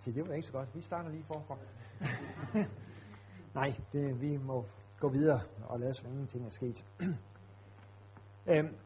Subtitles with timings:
[0.00, 0.74] Så det var ikke så godt.
[0.74, 1.56] Vi starter lige forfra.
[3.60, 4.66] Nej, det, vi må
[5.00, 6.86] gå videre og lade som ingenting er sket.
[8.50, 8.76] øhm,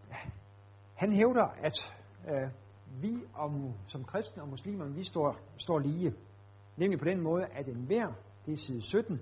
[0.95, 1.97] han hævder, at
[2.29, 2.51] øh,
[3.03, 6.15] vi om, som kristne og muslimer, vi står, står lige.
[6.77, 8.13] Nemlig på den måde, at enhver,
[8.47, 9.21] det er side 17,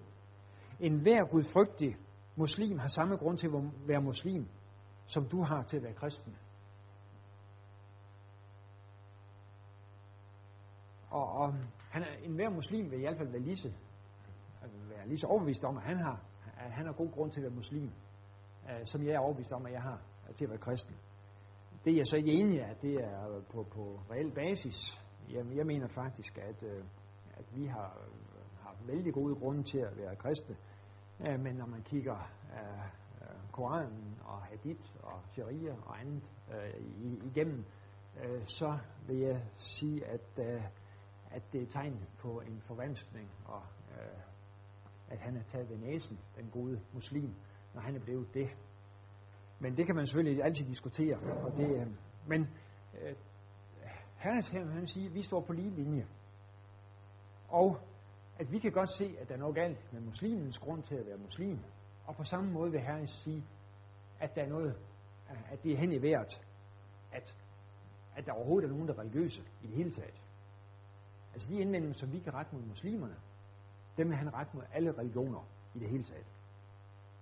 [0.81, 1.97] enhver gudfrygtig
[2.37, 3.53] muslim har samme grund til at
[3.87, 4.49] være muslim,
[5.07, 6.37] som du har til at være kristen.
[11.11, 11.55] Og, og
[11.93, 13.73] han er, enhver muslim vil i hvert fald være lige så,
[14.63, 16.21] altså, være lige så overbevist om, at han har,
[16.59, 17.91] at han har god grund til at være muslim,
[18.65, 20.97] uh, som jeg er overbevist om, at jeg har øh, til at være kristen.
[21.85, 25.01] Det er jeg så ikke enig i, at det er på, på reel basis.
[25.31, 26.85] Jeg, jeg mener faktisk, at, uh,
[27.35, 27.99] at vi har,
[28.63, 30.57] har vældig gode grunde til at være kristne.
[31.19, 37.65] Uh, men når man kigger uh, Koranen og Hadith og Sharia og andet uh, igennem,
[38.17, 40.63] uh, så vil jeg sige, at uh,
[41.33, 44.21] at det er tegn på en forvanskning, og øh,
[45.09, 47.35] at han er taget ved næsen, den gode muslim,
[47.75, 48.49] når han er blevet det.
[49.61, 51.17] Men det kan man selvfølgelig altid diskutere.
[51.17, 51.87] Og det, øh,
[52.27, 52.49] men
[53.01, 53.15] øh,
[54.17, 56.07] Herrens her, han siger, at vi står på lige linje.
[57.49, 57.81] Og
[58.39, 61.07] at vi kan godt se, at der er noget galt med muslimens grund til at
[61.07, 61.59] være muslim.
[62.07, 63.45] Og på samme måde vil Herren sige,
[64.21, 64.77] at der er noget,
[65.51, 66.41] at det er hen i værd,
[67.13, 67.37] at,
[68.17, 70.23] at der overhovedet er nogen, der er religiøse i det hele taget.
[71.33, 73.17] Altså de indvendinger, som vi kan rette mod muslimerne,
[73.97, 76.27] dem vil han rette mod alle religioner i det hele taget.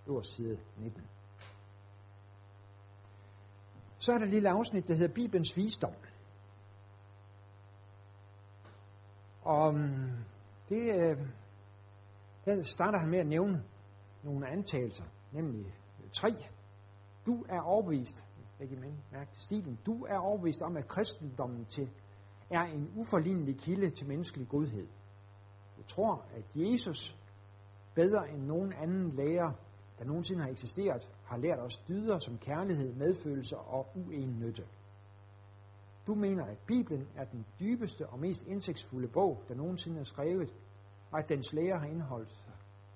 [0.06, 1.02] Det var side 19.
[3.98, 5.94] Så er der et lille afsnit, der hedder Bibelens visdom.
[9.42, 10.10] Og mm,
[10.68, 11.18] det, øh,
[12.44, 13.64] der starter han med at nævne
[14.22, 15.74] nogle antagelser, nemlig
[16.12, 16.28] tre.
[17.26, 18.24] Du er overbevist,
[18.58, 18.78] læg
[19.12, 21.90] mærke til stilen, du er overbevist om, at kristendommen til
[22.50, 24.86] er en uforlignelig kilde til menneskelig godhed.
[25.78, 27.16] Jeg tror, at Jesus
[27.94, 29.52] bedre end nogen anden lærer,
[29.98, 34.66] der nogensinde har eksisteret, har lært os dyder som kærlighed, medfølelse og uennytte.
[36.06, 40.54] Du mener, at Bibelen er den dybeste og mest indsigtsfulde bog, der nogensinde er skrevet,
[41.10, 42.44] og at dens lærer har indholdt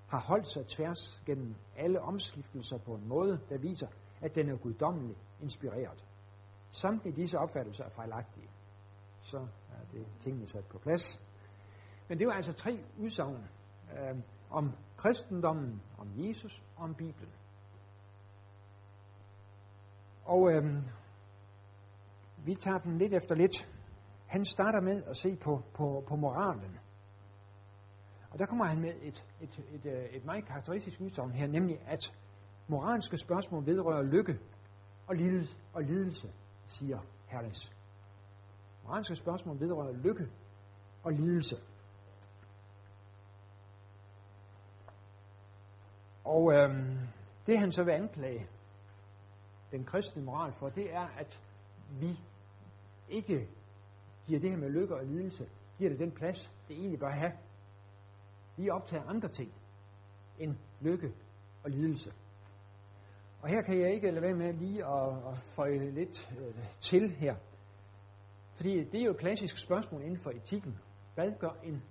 [0.09, 3.89] har holdt sig tværs gennem alle omskiftelser på en måde, der viser,
[4.21, 6.05] at den er guddommelig inspireret.
[6.71, 8.49] Samtlige disse opfattelser er fejlagtige
[9.25, 9.39] så
[9.71, 11.21] er det tingene sat på plads.
[12.09, 13.49] Men det var altså tre udsagn
[13.93, 14.17] øh,
[14.51, 17.33] om kristendommen, om Jesus og om Bibelen.
[20.25, 20.83] Og øh,
[22.45, 23.69] vi tager den lidt efter lidt.
[24.27, 26.79] Han starter med at se på, på, på moralen.
[28.31, 31.81] Og der kommer han med et, et, et, øh, et meget karakteristisk udsagn her, nemlig
[31.87, 32.19] at
[32.69, 34.39] moralske spørgsmål vedrører lykke
[35.07, 36.33] og lidelse, og lidelse
[36.67, 37.74] siger Herres.
[38.85, 40.29] Moralske spørgsmål vedrører lykke
[41.03, 41.57] og lidelse.
[46.25, 46.99] Og øhm,
[47.47, 48.49] det han så vil anklage
[49.71, 51.41] den kristne moral for, det er, at
[51.91, 52.19] vi
[53.09, 53.49] ikke
[54.27, 57.33] giver det her med lykke og lidelse, giver det den plads, det egentlig bør have.
[58.57, 59.53] Vi optager andre ting
[60.39, 61.15] end lykke
[61.65, 62.13] og lidelse.
[63.43, 67.11] Og her kan jeg ikke lade være med lige at, at føje lidt øh, til
[67.11, 67.37] her.
[68.55, 70.79] Fordi det er jo et klassisk spørgsmål inden for etikken.
[71.15, 71.83] Hvad gør en,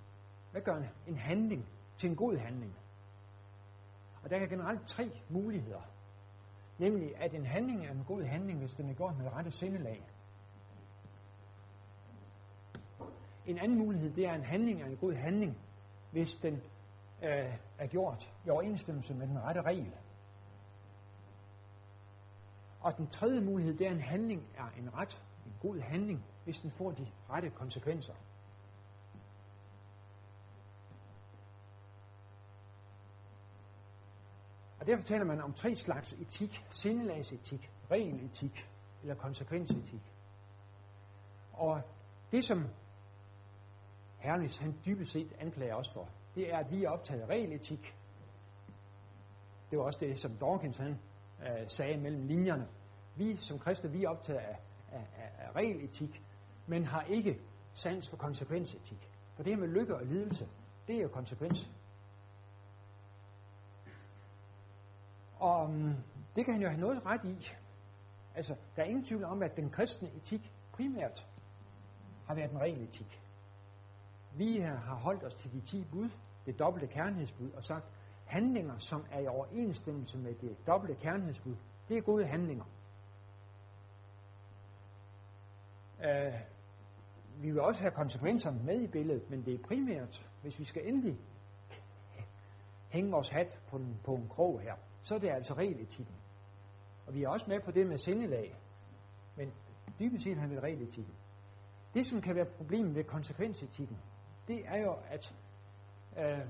[0.52, 2.76] hvad gør en handling til en god handling?
[4.24, 5.82] Og der er generelt tre muligheder.
[6.78, 10.04] Nemlig, at en handling er en god handling, hvis den er gjort med rette sindelag.
[13.46, 15.58] En anden mulighed, det er, at en handling er en god handling,
[16.12, 16.54] hvis den
[17.24, 19.94] øh, er gjort i overensstemmelse med den rette regel.
[22.80, 26.26] Og den tredje mulighed, det er, at en handling er en ret, en god handling,
[26.44, 28.14] hvis den får de rette konsekvenser.
[34.84, 36.66] Og derfor taler man om tre slags etik.
[36.72, 38.70] Sindelagsetik, regeletik
[39.02, 40.14] eller konsekvensetik.
[41.54, 41.82] Og
[42.32, 42.68] det, som
[44.18, 47.96] Hernes han dybest set anklager os for, det er, at vi er optaget af regeletik.
[49.72, 51.00] Det var også det, som Dawkins han,
[51.40, 52.68] øh, sagde mellem linjerne.
[53.16, 54.60] Vi som kristne, vi er optaget af,
[54.94, 56.24] af, af, af regeletik,
[56.68, 57.40] men har ikke
[57.74, 59.10] sans for konsekvensetik.
[59.36, 60.48] For det her med lykke og lidelse,
[60.88, 61.72] det er jo konsekvens.
[65.40, 65.94] Og mm,
[66.36, 67.48] det kan han jo have noget ret i.
[68.36, 71.28] Altså, der er ingen tvivl om, at den kristne etik primært
[72.28, 73.22] har været en ren etik.
[74.36, 76.10] Vi har holdt os til de ti bud,
[76.46, 77.86] det dobbelte kærlighedsbud, og sagt,
[78.26, 81.56] handlinger, som er i overensstemmelse med det dobbelte kærlighedsbud,
[81.90, 82.66] det er gode handlinger.
[86.04, 86.34] Øh,
[87.42, 90.88] vi vil også have konsekvenserne med i billedet, men det er primært, hvis vi skal
[90.88, 91.18] endelig
[92.90, 96.16] hænge vores hat på en, på en krog her, så er det altså regeletikken.
[97.08, 98.56] Og vi er også med på det med sindelag,
[99.38, 99.54] men
[100.00, 101.14] dybest set har vi regeletikken.
[101.94, 103.98] Det, som kan være problemet ved konsekvensetikken,
[104.48, 105.36] det er jo, at
[106.18, 106.48] øh,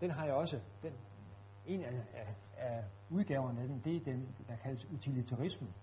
[0.00, 0.92] den har jeg også, den,
[1.66, 5.74] en af, af, af udgaverne af den, det er den, der kaldes utilitarismen.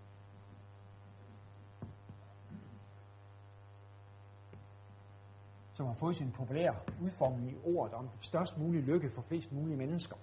[5.73, 9.77] Som har fået sin populære udformning i ordet om størst mulig lykke for flest mulige
[9.77, 10.15] mennesker.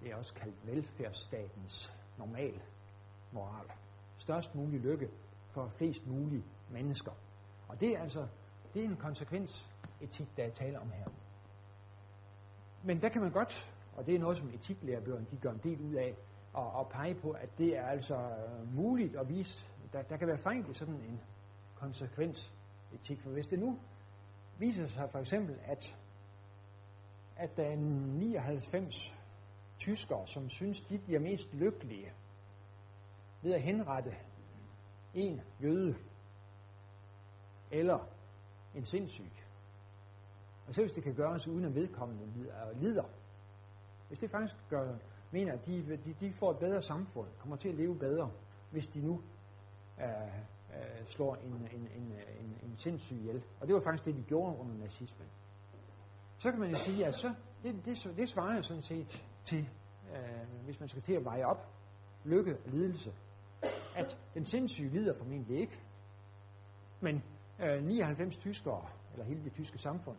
[0.00, 2.62] Det er også kaldt velfærdsstatens normal
[3.32, 3.66] moral.
[4.18, 5.08] Størst mulig lykke
[5.50, 7.12] for flest mulige mennesker.
[7.68, 8.26] Og det er altså
[8.74, 9.70] det er en konsekvens
[10.00, 11.06] etik, der er tale om her.
[12.82, 15.80] Men der kan man godt, og det er noget, som etiklærebøgerne de gør en del
[15.80, 16.16] ud af,
[16.52, 20.28] og, og pege på, at det er altså øh, muligt at vise, der, der kan
[20.28, 21.20] være fejl i sådan en
[21.74, 22.54] konsekvens
[22.94, 23.20] etik.
[23.20, 23.78] For hvis det nu
[24.58, 25.96] viser sig for eksempel, at,
[27.36, 29.14] at der er 99
[29.78, 32.12] tyskere, som synes, de bliver mest lykkelige
[33.42, 34.16] ved at henrette
[35.14, 35.96] en jøde
[37.70, 38.08] eller
[38.74, 39.32] en sindssyg.
[40.66, 42.26] Og selv hvis det kan gøres uden at vedkommende
[42.74, 43.10] lider, øh,
[44.08, 44.96] hvis det faktisk gør,
[45.30, 48.30] mener, at de, de, de får et bedre samfund, kommer til at leve bedre,
[48.70, 49.22] hvis de nu
[50.00, 50.06] øh,
[50.72, 53.42] øh, slår en, en, en, en, en sindssyg ihjel.
[53.60, 55.28] Og det var faktisk det, de gjorde under nazismen.
[56.38, 59.68] Så kan man jo sige, at så, det, det, det svarer sådan set til,
[60.12, 61.68] øh, hvis man skal til at veje op
[62.24, 63.12] lykke og lidelse,
[63.96, 65.80] at den sindssyge lider formentlig ikke,
[67.00, 67.22] men
[67.60, 70.16] øh, 99 tyskere, eller hele det tyske samfund,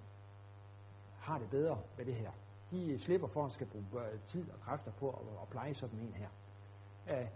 [1.19, 2.31] har det bedre med det her.
[2.71, 5.99] De slipper for at skal bruge øh, tid og kræfter på at, at pleje sådan
[5.99, 6.29] en her.
[7.09, 7.27] Øh,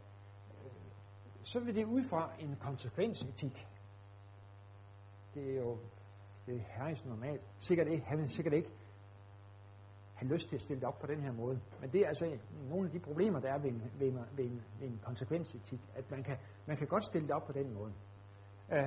[1.48, 3.68] så vil det ud fra en konsekvensetik.
[5.34, 5.78] Det er jo
[6.46, 7.42] det er herrens normalt.
[7.60, 8.70] Sikkert ikke, han vil sikkert ikke
[10.14, 11.62] have lyst til at stille det op på den her måde.
[11.82, 12.38] Men det er altså
[12.70, 15.80] nogle af de problemer, der er ved en, ved en, ved en, ved en konsekvensetik,
[15.96, 17.94] at man kan, man kan godt stille det op på den måde.
[18.72, 18.78] Uh,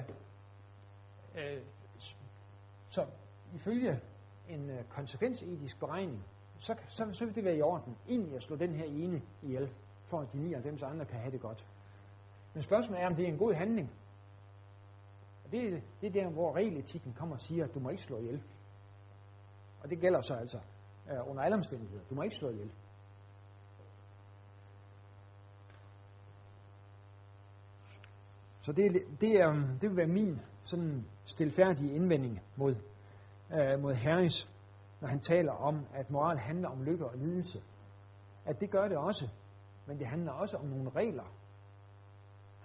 [1.35, 1.63] uh,
[2.89, 3.07] så
[3.55, 4.01] ifølge
[4.49, 6.25] en øh, uh, konsekvensetisk beregning,
[6.59, 9.71] så, så, så vil det være i orden, egentlig at slå den her ene ihjel,
[10.05, 11.67] for at de 99 andre kan have det godt.
[12.55, 13.91] Men spørgsmålet er, om det er en god handling.
[15.45, 18.19] Og det, det er der, hvor regeletikken kommer og siger, at du må ikke slå
[18.19, 18.43] ihjel.
[19.83, 20.59] Og det gælder så altså
[21.11, 22.05] øh, under alle omstændigheder.
[22.11, 22.71] Du må ikke slå ihjel.
[28.63, 32.75] Så det, det, er, det vil være min sådan stilfærdige indvending mod,
[33.53, 34.51] øh, mod Harris,
[35.01, 37.63] når han taler om, at moral handler om lykke og lidelse.
[38.45, 39.29] At det gør det også,
[39.87, 41.25] men det handler også om nogle regler,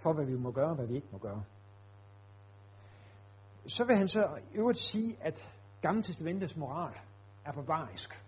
[0.06, 1.44] for, hvad vi må gøre og hvad vi ikke må gøre.
[3.66, 6.94] Så vil han så i øvrigt sige, at Gamle Testamentets moral
[7.44, 8.24] er barbarisk.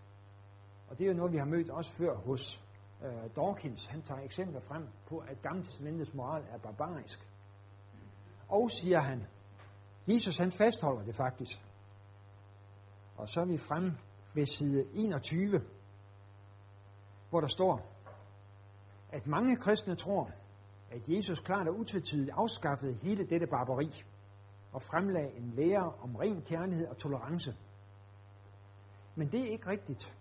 [0.89, 2.65] Og det er jo noget, vi har mødt også før hos
[3.05, 3.87] øh, Dawkins.
[3.87, 7.29] Han tager eksempler frem på, at Gamle Testamentets moral er barbarisk.
[8.49, 9.27] Og siger han,
[10.07, 11.65] Jesus han fastholder det faktisk.
[13.17, 13.93] Og så er vi frem
[14.35, 15.61] ved side 21,
[17.31, 17.93] hvor der står,
[19.11, 20.31] at mange kristne tror,
[20.91, 24.05] at Jesus klart og utvetydigt afskaffede hele dette barbari
[24.73, 27.55] og fremlagde en lære om ren kærlighed og tolerance.
[29.15, 30.17] Men det er ikke rigtigt.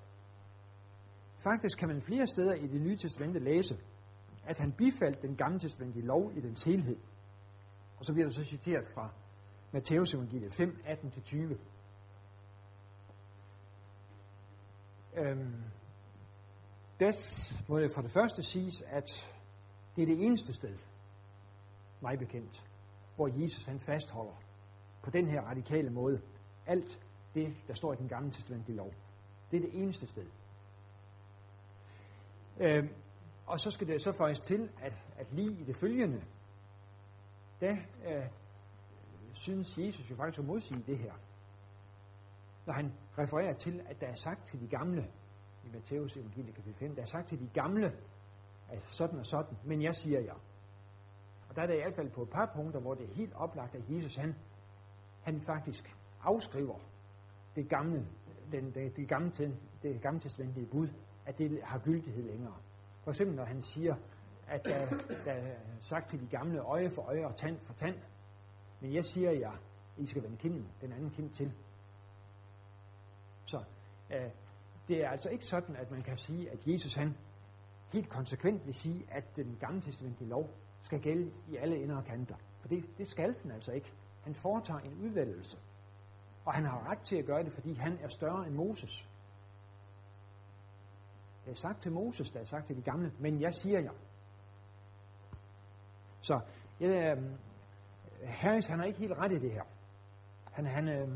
[1.38, 3.77] Faktisk kan man flere steder i det nye testamente læse,
[4.46, 6.98] at han bifaldt den gamle testamentlige lov i dens helhed.
[7.98, 9.10] Og så bliver der så citeret fra
[9.72, 11.58] Matteus evangeliet 5, 18-20.
[15.18, 15.63] Øhm,
[17.00, 17.15] det
[17.68, 19.37] må det for det første siges, at
[19.98, 20.77] det er det eneste sted,
[22.01, 22.63] mig bekendt,
[23.16, 24.36] hvor Jesus han fastholder
[25.04, 26.22] på den her radikale måde
[26.66, 27.00] alt
[27.34, 28.94] det, der står i den gamle testamentlige lov.
[29.51, 30.25] Det er det eneste sted.
[32.60, 32.89] Øhm,
[33.46, 36.24] og så skal det så faktisk til, at, at lige i det følgende,
[37.62, 37.75] der
[38.06, 38.25] øh,
[39.34, 41.13] synes Jesus jo faktisk at modsige det her.
[42.66, 45.08] Når han refererer til, at der er sagt til de gamle,
[45.66, 47.94] i Matteus evangelie kapitel 5, der er sagt til de gamle,
[48.69, 50.39] at sådan og sådan, men jeg siger jer.
[51.50, 53.33] Og der er det i hvert fald på et par punkter, hvor det er helt
[53.33, 54.36] oplagt, at Jesus han,
[55.21, 56.79] han faktisk afskriver
[57.55, 58.07] det gamle,
[58.51, 59.31] den, det, det, gamle,
[59.83, 60.88] det gamle testamentlige bud,
[61.25, 62.55] at det har gyldighed længere.
[63.03, 63.95] For eksempel når han siger,
[64.47, 64.88] at der,
[65.25, 67.95] der er sagt til de gamle øje for øje og tand for tand,
[68.79, 69.51] men jeg siger jer,
[69.97, 71.53] I skal vende kinden, den anden kind til.
[73.45, 73.63] Så
[74.12, 74.31] øh,
[74.88, 77.17] det er altså ikke sådan, at man kan sige, at Jesus han
[77.91, 80.50] helt konsekvent vil sige, at den gamle testamentlige lov
[80.82, 82.36] skal gælde i alle indre kanter.
[82.60, 83.94] For det, det skal den altså ikke.
[84.24, 85.58] Han foretager en udvælgelse.
[86.46, 89.10] Og han har ret til at gøre det, fordi han er større end Moses.
[91.46, 93.91] Det er sagt til Moses, det er sagt til de gamle, men jeg siger jer.
[96.22, 96.39] Så
[96.79, 97.24] jeg, øh,
[98.24, 99.63] Harris, han har ikke helt ret i det her.
[100.51, 101.10] Han, han, øh,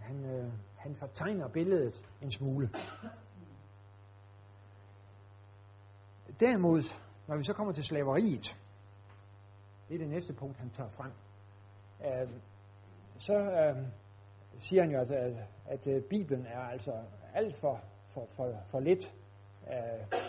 [0.00, 2.70] han, øh, han fortegner billedet en smule.
[6.40, 6.82] Derimod,
[7.26, 8.58] når vi så kommer til slaveriet,
[9.88, 11.12] det er det næste punkt, han tager frem,
[12.04, 12.28] øh,
[13.18, 13.86] så øh,
[14.58, 16.92] siger han jo, at, at, at øh, Bibelen er altså
[17.34, 19.14] alt for, for, for, for lidt
[19.68, 20.20] øh,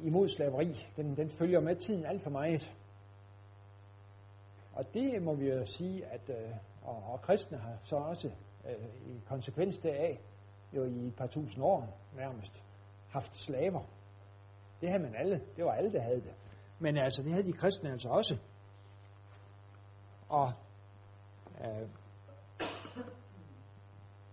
[0.00, 0.86] imod slaveri.
[0.96, 2.76] Den, den følger med tiden alt for meget.
[4.72, 6.50] Og det må vi jo sige, at øh,
[6.82, 8.30] og, og kristne har så også
[8.66, 10.20] øh, i konsekvens deraf,
[10.72, 12.62] jo i et par tusind år nærmest,
[13.08, 13.82] haft slaver.
[14.82, 15.40] Det havde man alle.
[15.56, 16.34] Det var alle, der havde det.
[16.78, 18.38] Men altså, det havde de kristne altså også.
[20.28, 20.52] Og
[21.64, 21.88] øh,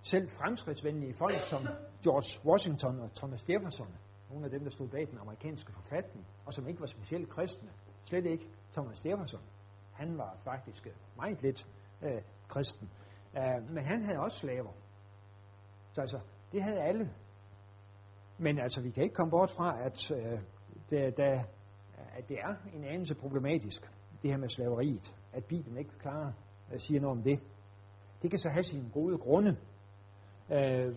[0.01, 1.61] selv fremskridtsvenlige folk som
[2.03, 3.87] George Washington og Thomas Jefferson,
[4.29, 7.69] nogle af dem, der stod bag den amerikanske forfatning, og som ikke var specielt kristne,
[8.05, 9.41] slet ikke Thomas Jefferson.
[9.93, 11.67] Han var faktisk øh, meget lidt
[12.01, 12.89] øh, kristen.
[13.37, 14.71] øh, men han havde også slaver.
[15.91, 16.19] Så altså,
[16.51, 17.13] det havde alle.
[18.39, 20.39] Men altså, vi kan ikke komme bort fra, at, øh,
[20.89, 21.43] det, da,
[22.17, 23.91] at det er en anelse problematisk,
[24.22, 26.31] det her med slaveriet, at Bibelen ikke klarer
[26.69, 27.39] at siger noget om det.
[28.22, 29.58] Det kan så have sine gode grunde.
[30.51, 30.96] Øh,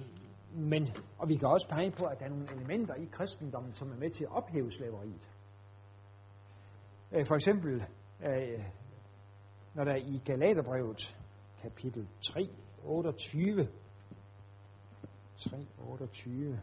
[0.55, 3.93] men, og vi kan også pege på, at der er nogle elementer i kristendommen, som
[3.93, 5.31] er med til at ophæve slaveriet.
[7.13, 7.85] Øh, for eksempel,
[8.25, 8.65] øh,
[9.75, 11.17] når der i Galaterbrevet
[11.63, 12.49] kapitel 3,
[12.85, 13.69] 28.
[15.37, 16.61] 3, 28.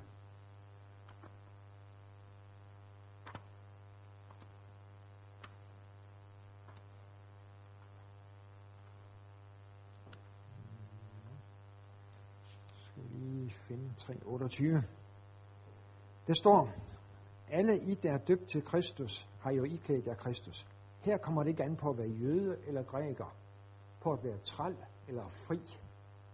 [12.76, 14.82] Skal lige finde 3.28.
[16.28, 16.70] Der står,
[17.50, 20.68] alle I, der er døbt til Kristus, har jo iklædt jer Kristus.
[21.00, 23.36] Her kommer det ikke an på at være jøde eller græker,
[24.02, 24.76] på at være træl
[25.08, 25.60] eller fri,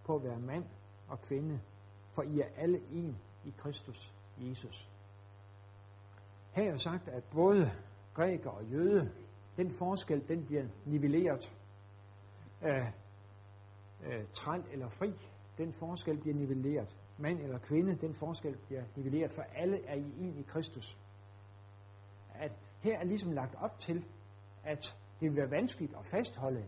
[0.06, 0.65] på at være mand
[1.08, 1.62] og kvinde,
[2.13, 4.89] for I er alle en i Kristus Jesus.
[6.51, 7.72] Her er sagt, at både
[8.13, 9.12] græker og jøde,
[9.58, 11.58] den forskel, den bliver nivelleret.
[12.62, 12.94] Af,
[14.04, 15.13] af træl eller fri,
[15.58, 16.96] den forskel bliver nivelleret.
[17.17, 20.98] Mand eller kvinde, den forskel bliver nivelleret, for alle er I en i Kristus.
[22.34, 24.05] At her er ligesom lagt op til,
[24.63, 26.65] at det vil være vanskeligt at fastholde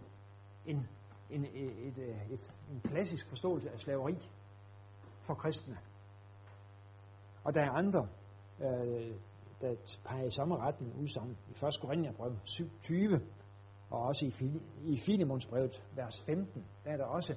[0.65, 0.87] en,
[1.29, 1.97] en, et, et,
[2.29, 4.29] et, en klassisk forståelse af slaveri
[5.21, 5.77] for kristne.
[7.43, 8.07] Og der er andre,
[8.59, 9.15] øh,
[9.61, 9.75] der
[10.05, 11.37] peger i samme retning udsagn.
[11.49, 11.79] I 1.
[11.81, 13.19] Korintherbrev 7.20
[13.89, 17.35] og også i, i Filemundsbrevet, vers 15, der er der også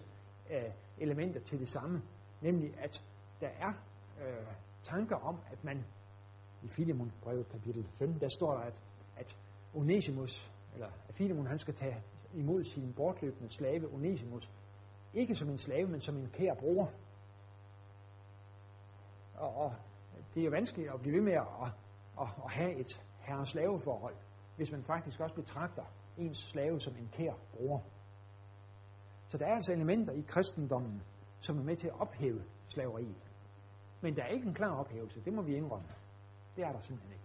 [0.51, 2.03] øh, elementer til det samme,
[2.41, 3.05] nemlig at
[3.41, 3.73] der er
[4.21, 4.47] øh,
[4.83, 5.85] tanker om, at man
[6.63, 8.75] i Filemundsbrevet kapitel 15, der står der, at,
[9.17, 9.37] at
[9.75, 12.03] Onesimus, eller at Filemon, han skal tage
[12.35, 14.51] imod sin bortløbende slave Onesimus.
[15.15, 16.91] Ikke som en slave, men som en kær bror.
[19.35, 19.75] Og, og
[20.35, 21.47] det er jo vanskeligt at blive ved med at,
[22.21, 24.17] at, at have et herre-slaveforhold,
[24.57, 25.85] hvis man faktisk også betragter
[26.19, 27.83] ens slave som en kær bror.
[29.29, 31.03] Så der er altså elementer i kristendommen,
[31.41, 33.31] som er med til at ophæve slaveriet.
[34.01, 35.89] Men der er ikke en klar ophævelse, det må vi indrømme.
[36.57, 37.25] Det er der simpelthen ikke.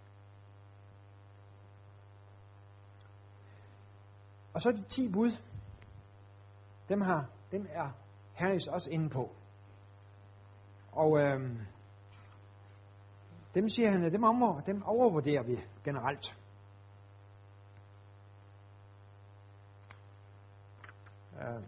[4.53, 5.31] Og så de ti bud,
[6.89, 7.91] dem, har, dem er
[8.33, 9.35] Hernes også inde på.
[10.91, 11.59] Og øhm,
[13.55, 16.39] dem siger han, at dem, over, dem overvurderer vi generelt.
[21.41, 21.63] Øh,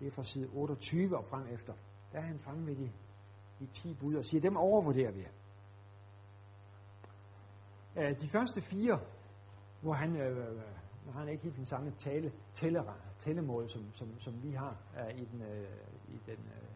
[0.00, 1.72] det er fra side 28 og frem efter.
[2.12, 2.92] Der er han fremme ved de,
[3.58, 5.26] de 10 bud og siger, dem overvurderer vi.
[7.96, 9.00] Øh, de første fire
[9.86, 10.62] hvor han, øh,
[11.14, 12.82] han ikke helt den samme tale, tælle,
[13.18, 15.68] tællemåde, som, som, som vi har øh, i den, øh,
[16.08, 16.68] i den, øh,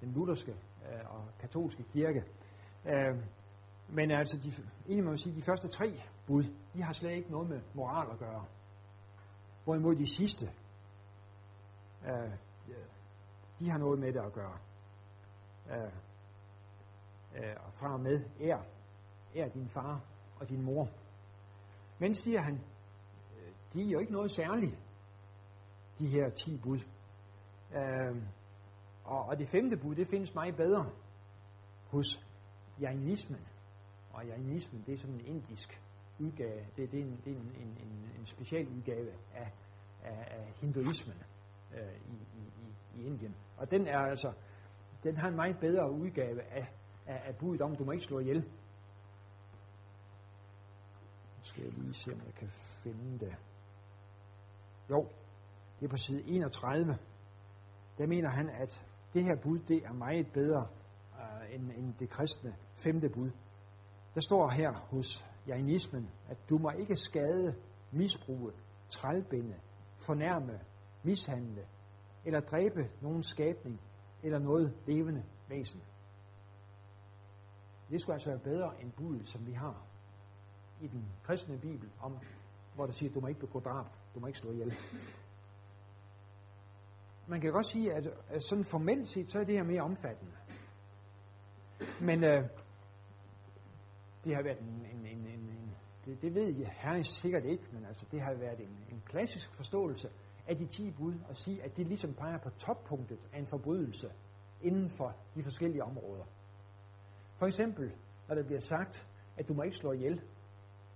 [0.00, 2.24] den lutherske øh, og katolske kirke.
[2.86, 3.22] Øh,
[3.88, 4.52] men altså, de,
[4.86, 8.10] egentlig må man sige, de første tre bud, de har slet ikke noget med moral
[8.12, 8.44] at gøre.
[9.64, 10.50] Hvorimod de sidste,
[12.06, 12.32] øh,
[13.58, 14.58] de har noget med det at gøre.
[15.70, 15.92] Øh,
[17.36, 18.62] øh, fra og med er,
[19.34, 20.00] er din far
[20.40, 20.88] og din mor.
[21.98, 24.78] Men siger han, øh, de er jo ikke noget særligt,
[25.98, 26.78] de her ti bud.
[27.74, 28.22] Øh,
[29.04, 30.90] og, og det femte bud, det findes meget bedre
[31.86, 32.06] hos
[32.80, 33.48] jainismen.
[34.12, 35.82] Og jainismen, det er sådan en indisk
[36.18, 39.52] udgave, det, det er, en, det er en, en, en, en special udgave af,
[40.02, 41.16] af, af hinduismen
[41.74, 42.57] øh, i, i,
[43.00, 43.34] i Indien.
[43.56, 44.32] Og den er altså,
[45.02, 46.72] den har en meget bedre udgave af,
[47.06, 48.40] af, af budet om, du må ikke slå ihjel.
[51.36, 52.48] Nu skal jeg lige se, om jeg kan
[52.82, 53.36] finde det.
[54.90, 55.06] Jo,
[55.80, 56.98] det er på side 31.
[57.98, 60.66] Der mener han, at det her bud, det er meget bedre
[61.14, 63.30] øh, end, end det kristne femte bud.
[64.14, 67.54] Der står her hos jainismen, at du må ikke skade,
[67.92, 68.52] misbruge,
[68.90, 69.56] trælbinde,
[69.98, 70.60] fornærme,
[71.02, 71.66] mishandle
[72.28, 73.80] eller dræbe nogen skabning
[74.22, 75.82] eller noget levende væsen.
[77.90, 79.86] Det skulle altså være bedre end budet, som vi har
[80.80, 82.18] i den kristne bibel, om,
[82.74, 84.74] hvor der siger, du må ikke begå drab, du må ikke slå ihjel.
[87.26, 90.32] Man kan godt sige, at, at sådan formelt set, så er det her mere omfattende.
[92.00, 92.48] Men øh,
[94.24, 97.64] det har været en, en, en, en, en det, det ved jeg herren sikkert ikke,
[97.72, 100.08] men altså det har været en, en klassisk forståelse
[100.48, 104.12] af de ti bud, og sige, at de ligesom peger på toppunktet af en forbrydelse
[104.62, 106.24] inden for de forskellige områder.
[107.36, 107.92] For eksempel,
[108.28, 110.20] når der bliver sagt, at du må ikke slå ihjel,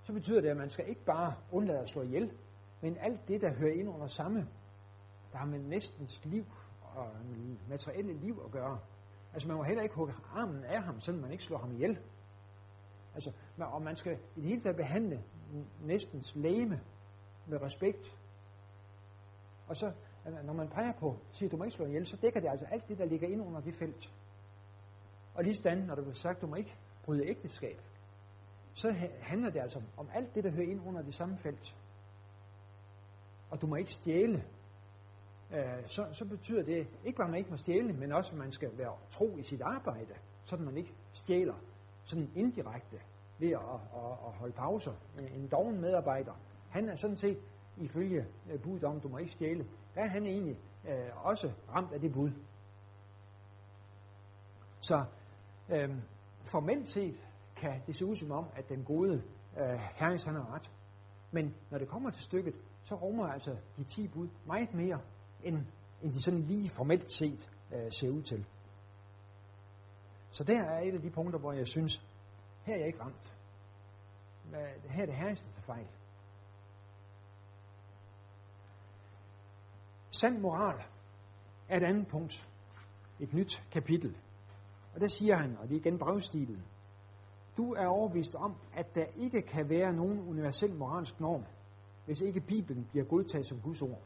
[0.02, 2.32] så betyder det, at man skal ikke bare undlade at slå ihjel,
[2.80, 4.48] men alt det, der hører ind under samme,
[5.32, 6.44] der har med næstens liv
[6.82, 7.10] og
[7.68, 8.78] materielle liv at gøre.
[9.32, 11.98] Altså man må heller ikke hugge armen af ham, selvom man ikke slår ham ihjel.
[13.14, 15.24] Altså, og man skal i det hele taget behandle
[15.80, 16.80] næstens læme
[17.46, 18.18] med respekt.
[19.72, 19.92] Og så,
[20.26, 22.66] øh, når man peger på, siger du må ikke slå ihjel, så dækker det altså
[22.66, 24.12] alt det, der ligger ind under det felt.
[25.34, 27.80] Og lige stand, når der bliver sagt, du må ikke bryde ægteskab,
[28.74, 31.76] så handler det altså om alt det, der hører ind under det samme felt.
[33.50, 34.44] Og du må ikke stjæle.
[35.52, 38.38] Øh, så, så betyder det ikke bare, at man ikke må stjæle, men også, at
[38.38, 40.14] man skal være tro i sit arbejde,
[40.44, 41.54] så man ikke stjæler
[42.04, 42.96] sådan indirekte
[43.38, 44.92] ved at, at, at holde pauser.
[45.18, 46.32] En doven medarbejder,
[46.70, 47.38] han er sådan set,
[47.76, 51.92] ifølge øh, budet om, du må ikke stjæle, der er han egentlig øh, også ramt
[51.92, 52.30] af det bud.
[54.80, 55.04] Så
[55.68, 55.90] øh,
[56.44, 57.16] formelt set
[57.56, 59.22] kan det se ud som om, at den gode
[59.58, 60.70] øh, herrens han har ret.
[61.30, 62.54] Men når det kommer til stykket,
[62.84, 65.00] så rummer altså de 10 bud meget mere,
[65.42, 65.56] end,
[66.02, 68.46] end de sådan lige formelt set øh, ser ud til.
[70.30, 72.06] Så der er et af de punkter, hvor jeg synes,
[72.62, 73.36] her er jeg ikke ramt.
[74.88, 75.86] Her er det herreste til fejl.
[80.12, 80.82] Sand moral
[81.68, 82.48] er et andet punkt.
[83.20, 84.16] Et nyt kapitel.
[84.94, 86.62] Og der siger han, og det er igen brevstilen,
[87.56, 91.44] du er overbevist om, at der ikke kan være nogen universel moralsk norm,
[92.04, 94.02] hvis ikke Bibelen bliver godtaget som Guds ord.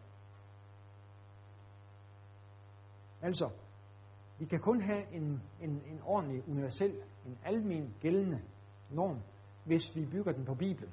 [3.22, 3.50] Altså,
[4.38, 8.42] vi kan kun have en, en, en ordentlig, universel, en almen gældende
[8.90, 9.18] norm,
[9.64, 10.92] hvis vi bygger den på Bibelen.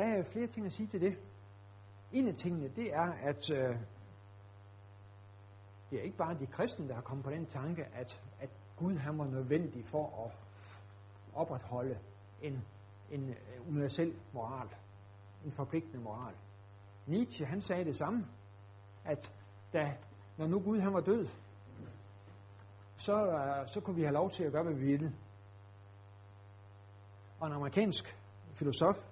[0.00, 1.18] Der er flere ting at sige til det.
[2.12, 3.76] En af tingene, det er, at øh,
[5.90, 8.96] det er ikke bare de kristne, der har kommet på den tanke, at, at Gud
[8.96, 10.32] han var nødvendig for at
[11.34, 11.98] opretholde
[12.42, 12.64] en,
[13.10, 14.68] en øh, universel moral,
[15.44, 16.34] en forpligtende moral.
[17.06, 18.26] Nietzsche, han sagde det samme,
[19.04, 19.32] at
[19.72, 19.96] da,
[20.36, 21.28] når nu Gud han var død,
[22.96, 25.12] så, øh, så kunne vi have lov til at gøre, hvad vi ville.
[27.40, 28.16] Og en amerikansk
[28.54, 29.09] filosof,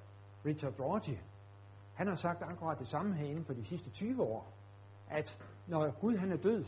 [0.48, 1.14] Richard Rorty,
[1.94, 4.52] han har sagt akkurat det samme her inden for de sidste 20 år,
[5.10, 6.64] at når Gud han er død,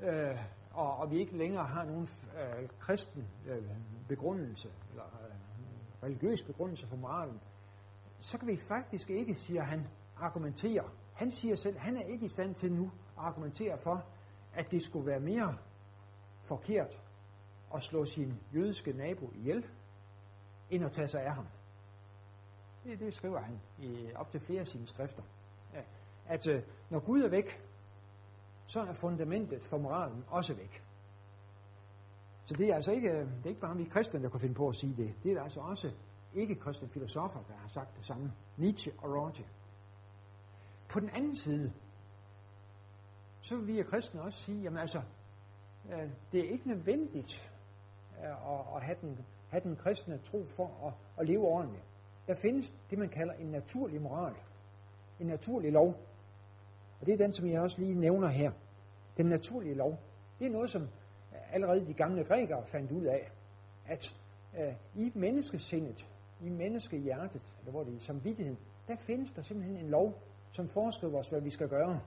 [0.00, 0.38] øh,
[0.70, 3.62] og, og vi ikke længere har nogen øh, kristen øh,
[4.08, 5.34] begrundelse, eller øh,
[6.02, 7.40] religiøs begrundelse for moralen,
[8.20, 10.84] så kan vi faktisk ikke, siger han, argumentere.
[11.14, 14.04] Han siger selv, han er ikke i stand til nu at argumentere for,
[14.54, 15.56] at det skulle være mere
[16.42, 17.02] forkert
[17.74, 19.66] at slå sin jødiske nabo ihjel,
[20.70, 21.46] end at tage sig af ham.
[22.84, 25.22] Det, det skriver han i op til flere af sine skrifter.
[25.74, 25.80] Ja,
[26.26, 27.64] at øh, når Gud er væk,
[28.66, 30.82] så er fundamentet for moralen også væk.
[32.44, 34.68] Så det er altså ikke, det er ikke bare vi kristne, der kan finde på
[34.68, 35.14] at sige det.
[35.22, 35.90] Det er altså også
[36.34, 38.32] ikke-kristne filosofer, der har sagt det samme.
[38.56, 39.48] Nietzsche og Roger.
[40.88, 41.72] På den anden side,
[43.40, 45.02] så vil vi kristne også sige, jamen altså,
[45.92, 47.52] øh, det er ikke nødvendigt
[48.18, 51.84] øh, at, have, den, have den kristne tro for at, at leve ordentligt.
[52.28, 54.34] Der findes det, man kalder en naturlig moral.
[55.20, 55.88] En naturlig lov.
[57.00, 58.52] Og det er den, som jeg også lige nævner her.
[59.16, 59.98] Den naturlige lov.
[60.38, 60.88] Det er noget, som
[61.52, 63.30] allerede de gamle grækere fandt ud af,
[63.86, 64.14] at
[64.58, 66.08] øh, i menneskesindet,
[66.40, 70.68] i menneskehjertet, eller hvor det er som vidtigheden, der findes der simpelthen en lov, som
[70.68, 72.00] foreskriver os, hvad vi skal gøre.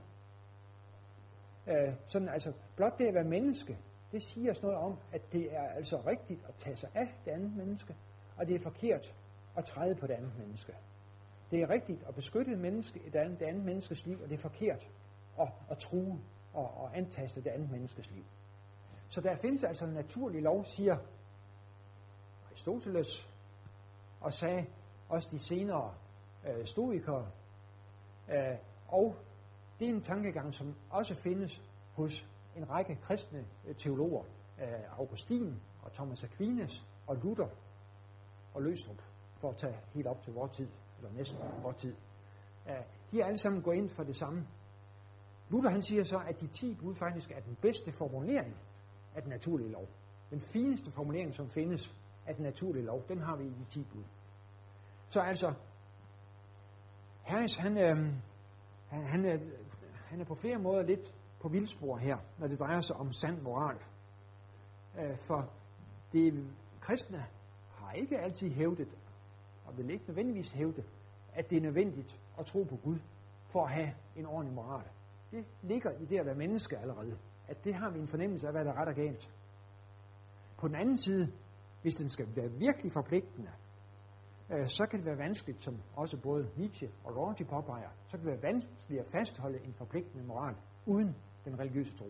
[1.66, 3.78] Øh, sådan altså, blot det at være menneske,
[4.12, 7.30] det siger os noget om, at det er altså rigtigt at tage sig af det
[7.30, 7.96] andet menneske,
[8.36, 9.14] og det er forkert
[9.56, 10.74] at træde på det andet menneske.
[11.50, 14.34] Det er rigtigt at beskytte et menneske, et andet, det andet menneskes liv, og det
[14.34, 14.90] er forkert
[15.40, 16.20] at, at true
[16.52, 18.24] og, og antaste det andet menneskes liv.
[19.08, 20.96] Så der findes altså en naturlig lov, siger
[22.50, 23.28] Aristoteles,
[24.20, 24.66] og sagde
[25.08, 25.94] også de senere
[26.46, 27.30] øh, stoikere.
[28.28, 29.16] Øh, og
[29.78, 31.62] det er en tankegang, som også findes
[31.92, 34.24] hos en række kristne øh, teologer.
[34.62, 37.48] Øh, Augustin og Thomas Aquinas og Luther
[38.54, 39.02] og Løstrup,
[39.42, 41.94] for at tage helt op til vor tid, eller næsten vor tid.
[43.10, 44.46] De er alle sammen gået ind for det samme.
[45.48, 48.56] Luther han siger så, at de 10 bud faktisk er den bedste formulering
[49.14, 49.88] af den naturlige lov.
[50.30, 51.94] Den fineste formulering, som findes
[52.26, 54.04] af den naturlige lov, den har vi i de 10 bud.
[55.08, 55.54] Så altså,
[57.22, 57.96] Harris, han, øh,
[58.88, 59.38] han, han, er,
[60.04, 63.40] han er på flere måder lidt på vildspor her, når det drejer sig om sand
[63.40, 63.76] moral.
[64.98, 65.50] Øh, for
[66.12, 66.50] det
[66.80, 67.26] kristne
[67.70, 68.88] har ikke altid hævdet,
[69.72, 70.84] og vil ikke nødvendigvis hævde,
[71.32, 72.98] at det er nødvendigt at tro på Gud
[73.52, 74.84] for at have en ordentlig moral.
[75.30, 78.52] Det ligger i det at være menneske allerede, at det har vi en fornemmelse af,
[78.52, 79.34] hvad der er ret og galt.
[80.58, 81.32] På den anden side,
[81.82, 83.50] hvis den skal være virkelig forpligtende,
[84.50, 88.20] øh, så kan det være vanskeligt, som også både Nietzsche og Rorty påpeger, så kan
[88.20, 90.54] det være vanskeligt at fastholde en forpligtende moral
[90.86, 92.06] uden den religiøse tro.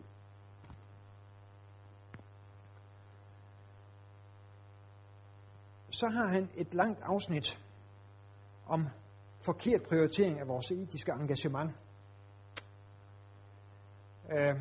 [5.93, 7.59] Så har han et langt afsnit
[8.67, 8.89] om
[9.41, 11.71] forkert prioritering af vores etiske engagement.
[14.33, 14.61] Øh,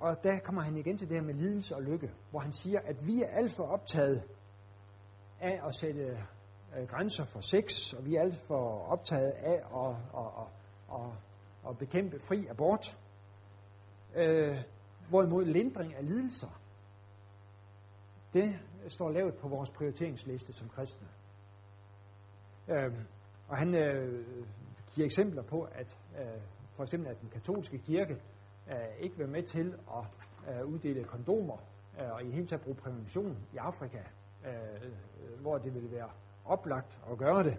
[0.00, 2.80] og der kommer han igen til det her med lidelse og lykke, hvor han siger,
[2.84, 4.22] at vi er alt for optaget
[5.40, 6.26] af at sætte
[6.76, 10.46] øh, grænser for sex, og vi er alt for optaget af at, at, at,
[10.92, 11.10] at,
[11.68, 12.98] at bekæmpe fri abort,
[14.14, 14.58] øh,
[15.08, 16.60] hvorimod lindring af lidelser,
[18.32, 21.08] det står lavet på vores prioriteringsliste som kristne.
[22.68, 22.92] Øh,
[23.48, 24.26] og han øh,
[24.94, 26.40] giver eksempler på, at øh,
[26.76, 28.22] for eksempel at den katolske kirke
[28.70, 30.04] øh, ikke vil med til at
[30.54, 31.56] øh, uddele kondomer
[32.00, 33.98] øh, og i hele taget bruge prævention i Afrika,
[34.46, 34.92] øh,
[35.40, 36.10] hvor det vil være
[36.44, 37.58] oplagt at gøre det.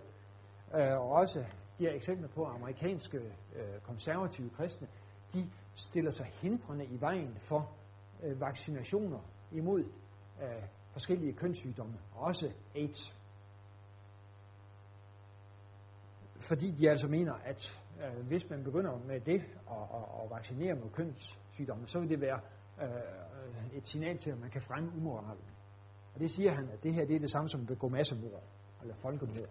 [0.75, 1.45] Øh, og også
[1.77, 3.17] giver eksempler på, at amerikanske
[3.55, 4.87] øh, konservative kristne,
[5.33, 7.71] de stiller sig hindrende i vejen for
[8.23, 9.19] øh, vaccinationer
[9.51, 9.83] imod
[10.41, 10.63] øh,
[10.97, 13.17] forskellige kønssygdomme, også AIDS.
[16.39, 20.75] Fordi de altså mener, at øh, hvis man begynder med det og, og, og vaccinere
[20.75, 22.39] mod kønssygdomme, så vil det være
[22.81, 25.43] øh, et signal til, at man kan fremme umoralen.
[26.13, 28.43] Og det siger han, at det her det er det samme som at begå massemord,
[28.81, 29.49] eller folkemord,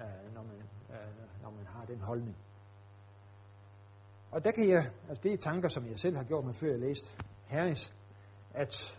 [0.00, 0.56] øh, når, man,
[0.90, 2.36] øh, når man har den holdning.
[4.30, 6.68] Og der kan jeg, altså det er tanker, som jeg selv har gjort mig, før
[6.68, 7.10] jeg læste
[7.46, 7.94] Harris,
[8.54, 8.96] at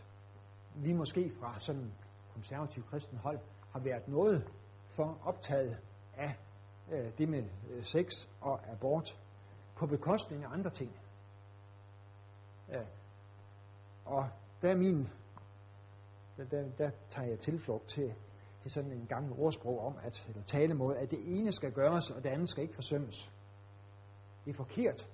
[0.83, 1.93] vi måske fra sådan
[2.33, 3.39] konservativ kristen hold
[3.71, 4.53] har været noget
[4.89, 5.77] for optaget
[6.13, 6.35] af
[6.91, 9.19] øh, det med øh, sex og abort
[9.75, 10.99] på bekostning af andre ting.
[12.69, 12.81] Ja.
[14.05, 14.29] Og
[14.61, 15.09] der er min,
[16.37, 18.13] der, der, der tager jeg tilflugt til,
[18.61, 22.23] til sådan en gammel ordsprog om, at, eller talemåde, at det ene skal gøres, og
[22.23, 23.31] det andet skal ikke forsømmes.
[24.45, 25.09] Det er forkert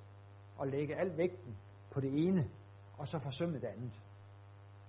[0.61, 1.57] at lægge al vægten
[1.91, 2.49] på det ene,
[2.97, 4.02] og så forsømme det andet.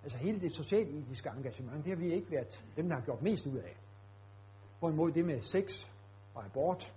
[0.05, 3.47] Altså hele det socialetiske engagement, det har vi ikke været dem, der har gjort mest
[3.47, 3.77] ud af.
[4.79, 5.89] Hvorimod det med sex
[6.35, 6.95] og abort,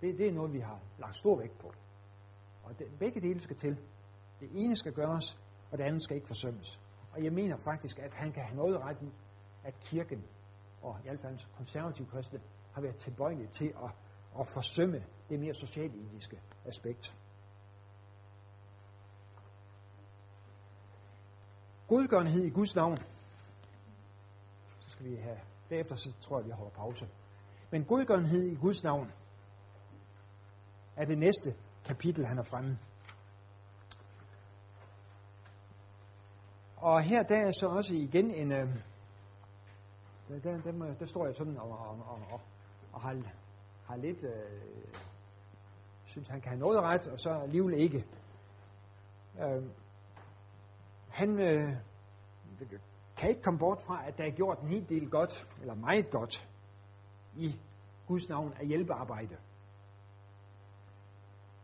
[0.00, 1.72] det, det er noget, vi har lagt stor vægt på.
[2.64, 3.76] Og det, begge dele skal til.
[4.40, 6.80] Det ene skal gøres, og det andet skal ikke forsømmes.
[7.12, 9.12] Og jeg mener faktisk, at han kan have noget ret i,
[9.64, 10.24] at kirken,
[10.82, 12.40] og i hvert fald konservative kristne,
[12.72, 13.90] har været tilbøjelige til at,
[14.40, 17.16] at forsømme det mere socialetiske aspekt.
[21.94, 22.96] Godgørenhed i Guds navn.
[24.80, 25.38] Så skal vi have,
[25.70, 27.08] derefter så tror jeg, vi holder pause.
[27.70, 29.12] Men godgørenhed i Guds navn
[30.96, 31.54] er det næste
[31.84, 32.78] kapitel, han er fremme.
[36.76, 38.68] Og her der er så også igen en, øh,
[40.28, 42.40] der, der, der, der står jeg sådan og, og, og, og,
[42.92, 43.22] og har,
[43.86, 44.60] har lidt, øh,
[46.04, 48.06] synes han kan have noget ret, og så alligevel ikke.
[49.40, 49.64] Øh,
[51.14, 51.76] han øh,
[53.16, 56.10] kan ikke komme bort fra, at der er gjort en hel del godt, eller meget
[56.10, 56.48] godt,
[57.36, 57.60] i
[58.06, 59.36] Guds navn af hjælpearbejde.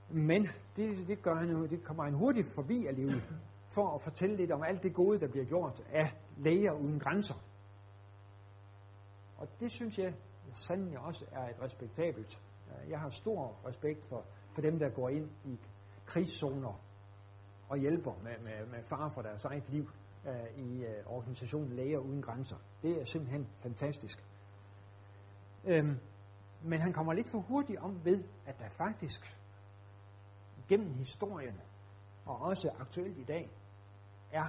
[0.09, 3.23] Men det, det, gør han, det kommer han hurtigt forbi alligevel,
[3.75, 7.35] for at fortælle lidt om alt det gode, der bliver gjort af læger uden grænser.
[9.37, 10.15] Og det synes jeg
[10.55, 12.43] sandelig også er et respektabelt.
[12.89, 15.59] Jeg har stor respekt for for dem, der går ind i
[16.07, 16.81] krigszoner
[17.71, 19.91] og hjælper med, med, med far for deres eget liv
[20.27, 22.57] øh, i øh, organisationen Læger Uden Grænser.
[22.83, 24.25] Det er simpelthen fantastisk.
[25.65, 25.99] Øhm,
[26.63, 29.37] men han kommer lidt for hurtigt om ved, at der faktisk
[30.69, 31.61] gennem historien,
[32.25, 33.51] og også aktuelt i dag,
[34.33, 34.47] er,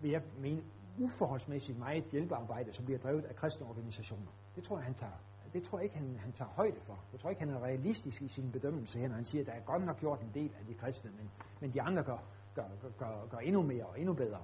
[0.00, 0.62] vil jeg mene,
[0.98, 4.32] uforholdsmæssigt meget hjælpearbejde, som bliver drevet af kristne organisationer.
[4.56, 5.18] Det tror jeg, han tager,
[5.54, 6.98] det tror jeg ikke, han, han tager højde for.
[7.12, 9.52] Jeg tror ikke, han er realistisk i sin bedømmelse her, når han siger, at der
[9.52, 12.18] er godt nok gjort en del af de kristne, men, men de andre gør,
[12.54, 12.64] gør,
[12.98, 14.42] gør, gør endnu mere og endnu bedre.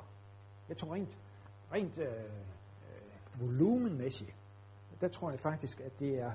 [0.69, 1.19] Jeg tror rent,
[1.73, 4.37] rent øh, øh, volumenmæssigt,
[5.01, 6.33] der tror jeg faktisk, at det er,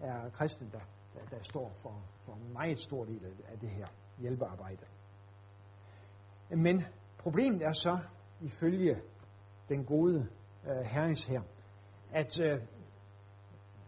[0.00, 0.80] er kristne, der,
[1.14, 3.86] der, der står for, for en meget stor del af det her
[4.18, 4.86] hjælpearbejde.
[6.50, 6.84] Men
[7.18, 7.98] problemet er så,
[8.40, 9.02] ifølge
[9.68, 10.28] den gode
[10.66, 11.42] øh, herrens her,
[12.12, 12.60] at øh,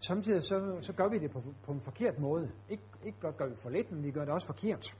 [0.00, 2.52] samtidig så, så gør vi det på, på en forkert måde.
[2.68, 4.96] Ikke, ikke blot gør vi for lidt, men vi gør det også forkert.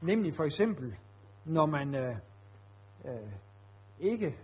[0.00, 0.96] Nemlig for eksempel,
[1.44, 2.16] når man øh,
[3.04, 3.32] øh,
[3.98, 4.36] ikke,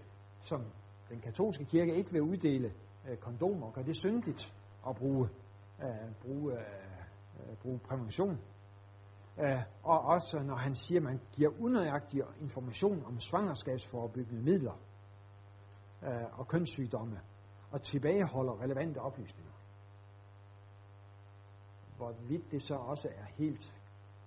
[0.42, 0.64] som
[1.09, 2.73] den katolske kirke, ikke vil uddele
[3.09, 4.55] øh, kondomer, gør det syndigt
[4.88, 5.29] at bruge,
[5.83, 6.59] øh, bruge, øh,
[7.51, 8.38] øh bruge prævention.
[9.38, 14.81] Øh, og også når han siger, at man giver unøjagtig information om svangerskabsforebyggende midler
[16.03, 17.21] øh, og kønssygdomme,
[17.73, 19.53] og tilbageholder relevante oplysninger.
[21.97, 23.75] Hvorvidt det så også er helt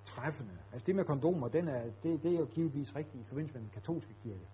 [0.05, 0.57] træffende.
[0.71, 3.61] Altså det med kondomer, den er, det, det er jo givetvis rigtigt i forbindelse med
[3.61, 4.47] den katolske kirke.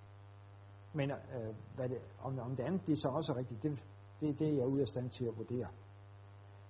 [0.93, 3.83] Men øh, hvad det, om, om det andet det er så også rigtigt, det,
[4.21, 5.67] det, det er jeg ude af stand til at vurdere.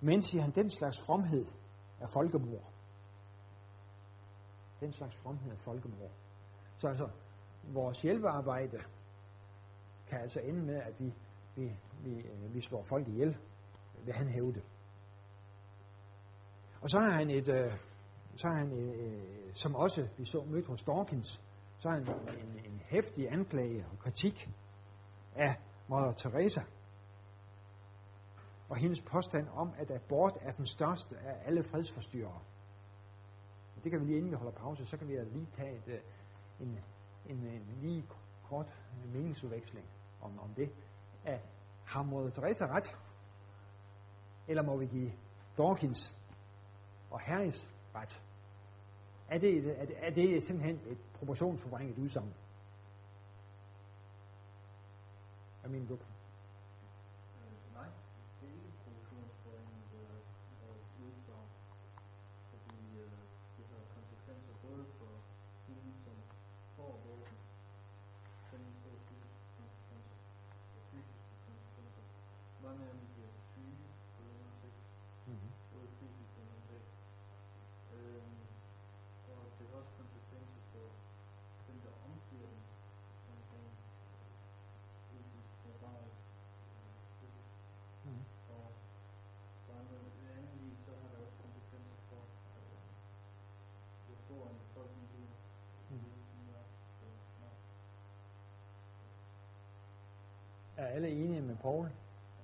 [0.01, 1.45] Men siger han, den slags fromhed
[1.99, 2.73] er folkemord.
[4.79, 6.11] Den slags fromhed er folkemord.
[6.77, 7.09] Så altså,
[7.63, 8.79] vores hjælpearbejde
[10.07, 11.13] kan altså ende med, at vi,
[11.55, 11.71] vi,
[12.03, 13.37] vi, øh, vi slår folk ihjel,
[14.05, 14.63] vil han hæve det.
[16.81, 17.71] Og så har han et, øh,
[18.35, 21.43] så har han, øh, øh som også vi så mødt hos Dawkins,
[21.79, 24.49] så har han en, en hæftig anklage og kritik
[25.35, 25.55] af
[25.87, 26.61] Mother Teresa
[28.69, 32.39] og hendes påstand om, at abort er den største af alle fredsforstyrrere.
[33.83, 35.99] Det kan vi lige inden vi holder pause, så kan vi lige tage et, øh,
[36.59, 36.79] en,
[37.25, 38.05] en, en lige
[38.43, 38.65] kort
[39.13, 39.85] meningsudveksling
[40.21, 40.69] om, om det
[41.25, 41.41] af
[41.85, 42.97] har Mother Teresa ret?
[44.47, 45.11] Eller må vi give
[45.57, 46.17] Dawkins
[47.11, 48.21] og Harris ret?
[49.29, 52.33] Er det, er det, er det simpelthen et proportionsforvrænget udsagn?
[55.61, 55.97] Hvad mener du?
[100.81, 101.89] Er alle enige med Paul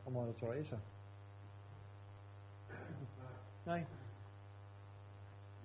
[0.05, 0.77] og Mother Teresa?
[3.65, 3.85] Nej.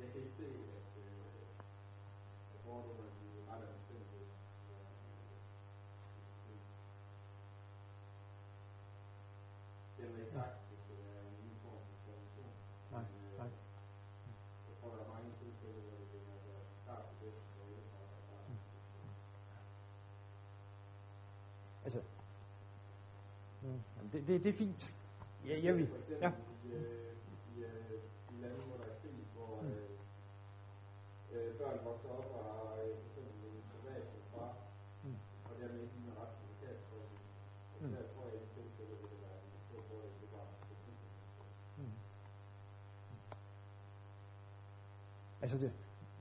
[0.01, 0.51] Jeg kan ikke se, at
[0.97, 1.13] øh,
[2.55, 4.27] at fordommene i rette omstændighed
[9.97, 12.53] det er ikke sagt, at det skal være en ny form for prævention.
[12.93, 13.51] Nej, Men, øh, nej.
[14.69, 17.83] Jeg tror, der er mange tilfælde, hvor det kan være klart det bedste for alle
[17.93, 18.19] parter.
[21.85, 22.01] Altså,
[23.62, 23.62] mm,
[23.97, 24.95] jamen, det, det, det er fint.
[25.47, 25.89] Ja, jeg vil.
[26.21, 26.31] Ja.
[26.67, 29.65] i, lande, hvor der er krig, hvor
[31.59, 34.05] børn vokser op og har øh, for eksempel en privat
[34.35, 34.53] far,
[35.05, 35.17] Mm.
[35.45, 37.09] og dermed ikke en ret til lokalforhold.
[37.75, 37.91] Og Mm.
[37.95, 40.47] der tror jeg, at tilfælde vil det være en stor fordel, det bare
[41.79, 41.97] Mm.
[45.43, 45.73] Altså, det,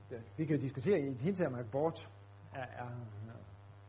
[0.10, 2.10] det, vi kan jo diskutere i det hele taget, om abort
[2.54, 2.90] er, er,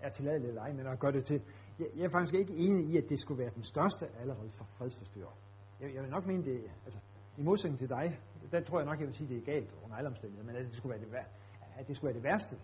[0.01, 1.43] er tilladeligt eller ej, men at gøre det til...
[1.83, 4.65] Jeg, jeg er faktisk ikke enig i, at det skulle være den største allerede for
[4.65, 5.35] fredsforstyrrer.
[5.81, 7.01] Jeg, jeg vil nok mene det, altså,
[7.37, 8.21] i modsætning til dig,
[8.53, 10.65] der tror jeg nok, jeg vil sige, det er galt under alle omstændigheder, men at
[10.67, 11.31] det skulle være det, vær-
[11.79, 12.57] at det, skulle være det værste,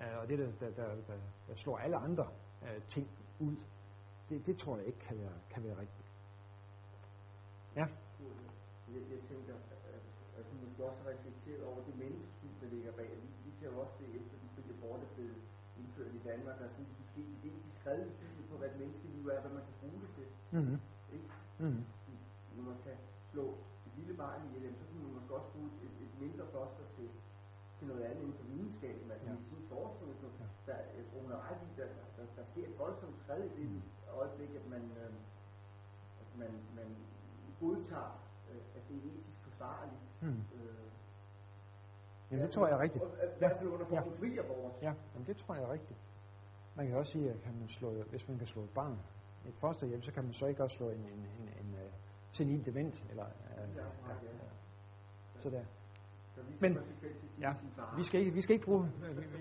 [0.00, 2.26] øh, og det, der, der, der, der, der slår alle andre
[2.62, 3.06] øh, ting
[3.40, 3.56] ud,
[4.28, 6.08] det, det tror jeg ikke kan være, kan være rigtigt.
[7.76, 7.86] Ja.
[8.94, 10.02] Jeg, jeg tænker, at,
[10.38, 13.10] at du måske også har reflekteret over det menneskesyn, der ligger bag.
[13.22, 15.38] Vi, vi kan jo også se, efter de frie abort er blevet
[15.80, 19.40] indført i Danmark, der er sådan et etisk skrevet syn på, hvad et menneskeliv er,
[19.44, 20.26] hvad man kan bruge det til.
[20.56, 20.78] Mm-hmm.
[21.16, 21.28] Ikke?
[21.62, 21.84] Mm-hmm.
[22.56, 22.96] Når man kan
[23.30, 23.44] slå
[23.86, 26.08] et lille barn ihjel, jamen, så kan man måske også bruge et, et,
[27.78, 29.32] til noget andet inden for videnskaben, altså Ja.
[29.32, 30.08] medicinsk forskning.
[30.22, 30.46] Ja.
[30.66, 33.64] Der, jeg tror, hun har ret i, der, der, der sker et voldsomt skridt i
[33.74, 33.82] det
[34.20, 35.12] øjeblik, at man, øh,
[36.22, 36.88] at man, man
[37.60, 38.12] godtager,
[38.50, 40.02] øh, at det er etisk forsvarligt.
[40.20, 40.42] Hmm.
[40.56, 40.86] Øh,
[42.30, 43.04] Jamen, det tror jeg er rigtigt.
[43.04, 44.02] I hvert fald under Ja.
[44.82, 45.98] Ja, jamen, det tror jeg er rigtigt.
[46.78, 48.98] Man kan også sige, at kan man slå, hvis man kan slå et barn,
[49.48, 51.90] et fosterhjem, så kan man så ikke også slå en, en, en, en uh,
[52.32, 54.30] senil dement, eller, uh, Ja, ja, ja.
[55.34, 55.64] ja, så der.
[56.60, 56.78] Men-
[57.40, 57.54] Ja,
[57.96, 58.90] vi skal ikke, vi skal ikke bruge,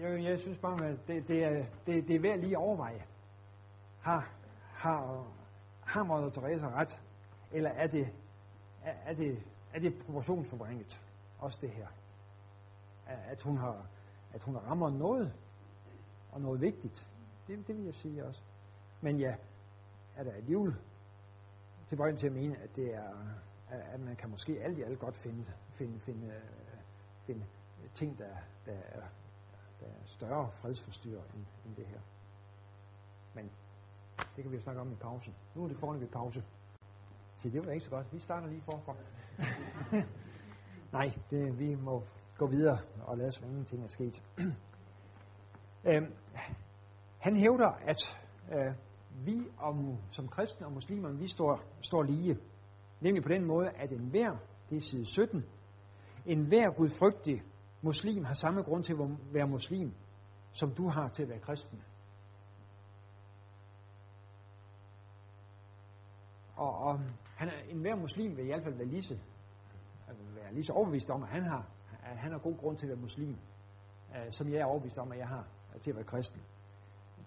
[0.01, 3.05] jeg, jeg synes bare, at det, det, er, det, det er værd lige at overveje.
[4.01, 4.29] Har,
[4.73, 5.27] har,
[5.81, 6.99] har Mother Teresa ret,
[7.51, 8.07] eller er det,
[8.83, 11.01] er, er det, er det proportionsforvrænget,
[11.39, 11.87] også det her?
[13.07, 13.85] At at hun har,
[14.33, 15.33] at hun rammer noget,
[16.31, 17.07] og noget vigtigt.
[17.47, 18.41] Det, det vil jeg sige også.
[19.01, 19.35] Men ja,
[20.15, 20.75] er der alligevel
[21.89, 23.13] tilbøjelig til at mene, at det er,
[23.69, 26.41] at man kan måske alt i alt godt finde, finde, finde,
[27.25, 27.45] finde
[27.95, 29.01] ting, der, der, er,
[29.79, 31.99] der er større fredsforstyrrer end, end det her.
[33.33, 33.51] Men
[34.35, 35.35] det kan vi jo snakke om i pausen.
[35.55, 36.43] Nu er det foreløbig pause.
[37.37, 38.13] Så det var ikke så godt.
[38.13, 38.95] Vi starter lige forfra.
[40.97, 42.03] Nej, det, vi må
[42.37, 44.23] gå videre og lade som ingenting er sket.
[45.89, 46.13] øhm,
[47.27, 48.19] han hævder, at
[48.51, 48.73] øh,
[49.25, 52.37] vi om, som kristne og muslimer, vi står, står lige.
[53.01, 54.37] Nemlig på den måde, at enhver,
[54.69, 55.45] det er side 17,
[56.25, 57.43] enhver gudfrygtig
[57.81, 59.93] muslim har samme grund til at være muslim,
[60.51, 61.83] som du har til at være kristen.
[66.55, 66.99] Og, og
[67.35, 69.17] han er, enhver muslim vil i hvert fald være lige så,
[70.35, 71.65] være lige så overbevist om, at han har,
[72.03, 73.37] at han har god grund til at være muslim,
[74.15, 76.41] øh, som jeg er overbevist om, at jeg har øh, til at være kristen.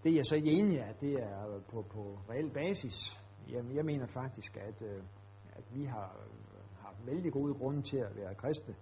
[0.03, 3.21] Det er jeg så ikke enig i, at det er på, på reel basis.
[3.49, 5.03] Jeg, jeg mener faktisk, at, øh,
[5.53, 8.75] at vi har, øh, har vældig gode grunde til at være kristne.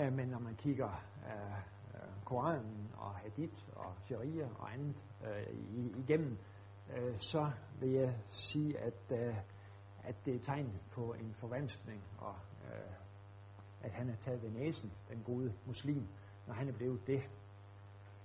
[0.00, 1.52] Øh, men når man kigger øh,
[1.94, 6.38] øh Koranen og Hadith og Sharia og andet øh, igennem,
[6.96, 9.36] øh, så vil jeg sige, at, øh,
[10.04, 12.94] at det er tegn på en forvanskning, og øh,
[13.80, 16.06] at han er taget ved næsen, den gode muslim,
[16.46, 17.22] når han er blevet det.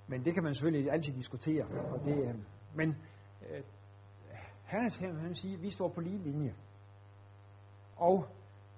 [0.10, 1.66] Men det kan man selvfølgelig altid diskutere.
[1.66, 2.36] Og det, øh,
[2.76, 2.90] men
[3.50, 3.64] øh,
[4.64, 6.56] Herrens her, han siger, at vi står på lige linje.
[7.96, 8.28] Og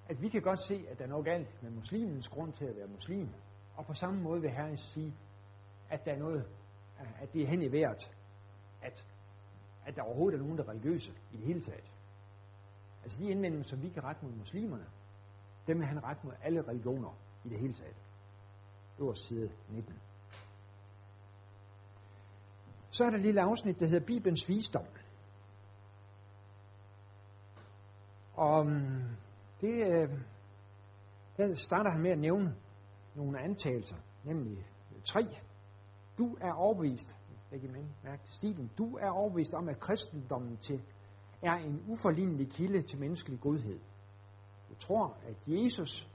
[0.10, 2.76] at vi kan godt se, at der er noget galt med muslimens grund til at
[2.76, 3.30] være muslim.
[3.76, 5.14] Og på samme måde vil Herren sige,
[5.90, 6.46] at der er noget,
[7.22, 8.16] at det er hen i vejret,
[8.82, 9.08] at,
[9.86, 11.92] at der overhovedet er nogen, der er religiøse i det hele taget.
[13.04, 14.86] Altså de indvendinger, som vi kan rette mod muslimerne,
[15.68, 17.96] dem vil han rette mod alle religioner i det hele taget.
[18.98, 19.96] Det var side 19.
[22.92, 24.86] Så er der et lille afsnit, der hedder Bibelens visdom.
[28.34, 29.04] Og mm,
[29.62, 30.10] det, øh,
[31.38, 32.56] der starter han med at nævne
[33.16, 34.68] nogle antagelser, nemlig
[35.06, 35.22] tre.
[36.18, 37.18] Du er overbevist,
[37.52, 40.82] læg imellem mærke til stilen, du er overbevist om, at kristendommen til
[41.42, 43.80] er en uforlignelig kilde til menneskelig godhed.
[44.70, 46.10] Du tror, at Jesus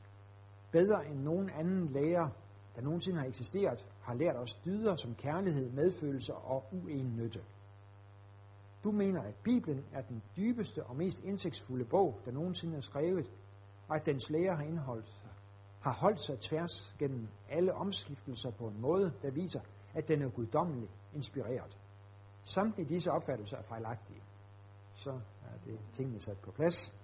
[0.71, 2.29] bedre end nogen anden lærer,
[2.77, 7.40] der nogensinde har eksisteret, har lært os dyder som kærlighed, medfølelse og uennytte.
[8.85, 13.31] Du mener, at Bibelen er den dybeste og mest indsigtsfulde bog, der nogensinde er skrevet,
[13.88, 15.23] og at dens læger har indholdt
[15.81, 19.61] har holdt sig tværs gennem alle omskiftelser på en måde, der viser,
[19.95, 21.79] at den er guddommelig inspireret.
[22.42, 24.23] Samtlige disse opfattelser er fejlagtige.
[24.95, 25.11] Så
[25.42, 26.95] er det tingene sat på plads.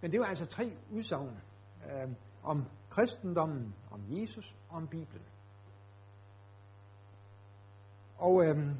[0.00, 1.40] Men det var altså tre udsagn
[1.84, 2.10] øh,
[2.42, 5.26] om kristendommen, om Jesus og om Bibelen.
[8.18, 8.74] Og øhm,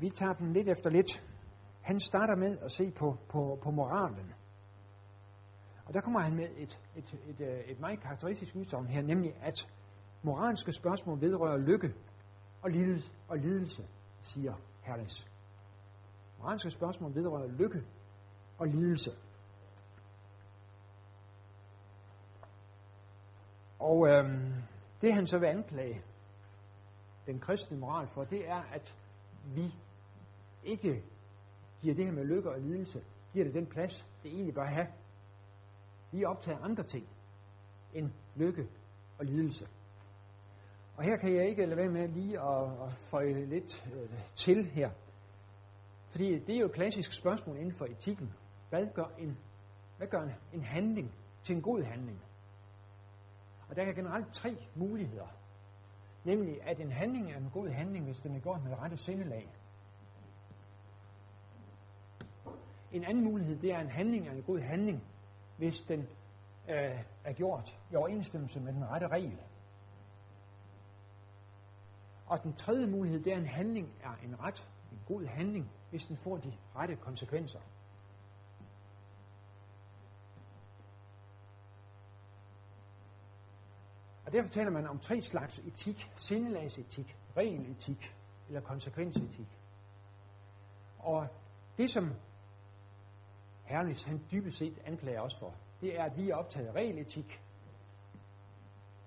[0.00, 1.24] vi tager den lidt efter lidt.
[1.82, 4.34] Han starter med at se på, på, på moralen.
[5.86, 9.34] Og der kommer han med et, et, et, et, et meget karakteristisk udsagn her, nemlig
[9.42, 9.72] at
[10.22, 11.94] moralske spørgsmål vedrører lykke
[12.62, 13.88] og lidelse, og lidelse
[14.20, 15.30] siger Herres.
[16.38, 17.82] Moralske spørgsmål vedrører lykke
[18.58, 19.10] og lidelse.
[23.78, 24.52] Og øhm,
[25.00, 26.02] det han så vil anklage
[27.28, 28.96] den kristne moral for, det er, at
[29.54, 29.74] vi
[30.64, 31.02] ikke
[31.80, 34.86] giver det her med lykke og lidelse, giver det den plads, det egentlig bør have.
[36.12, 37.08] Vi optager andre ting
[37.94, 38.68] end lykke
[39.18, 39.68] og lidelse.
[40.96, 44.64] Og her kan jeg ikke lade være med lige at, at føje lidt øh, til
[44.64, 44.90] her.
[46.10, 48.32] Fordi det er jo et klassisk spørgsmål inden for etikken.
[48.68, 49.38] Hvad gør en,
[49.96, 52.20] hvad gør en, en handling til en god handling?
[53.68, 55.26] Og der er generelt tre muligheder.
[56.28, 59.48] Nemlig, at en handling er en god handling, hvis den er gjort med rette sindelag.
[62.92, 65.02] En anden mulighed, det er, at en handling er en god handling,
[65.56, 66.00] hvis den
[66.68, 69.38] øh, er gjort i overensstemmelse med den rette regel.
[72.26, 75.70] Og den tredje mulighed, det er, at en handling er en ret, en god handling,
[75.90, 77.60] hvis den får de rette konsekvenser.
[84.28, 86.10] Og derfor taler man om tre slags etik.
[86.16, 88.14] Sindelagsetik, regeletik
[88.48, 89.58] eller konsekvensetik.
[90.98, 91.26] Og
[91.78, 92.14] det, som
[93.64, 97.42] Herlis han dybest set anklager os for, det er, at vi er optaget af regeletik.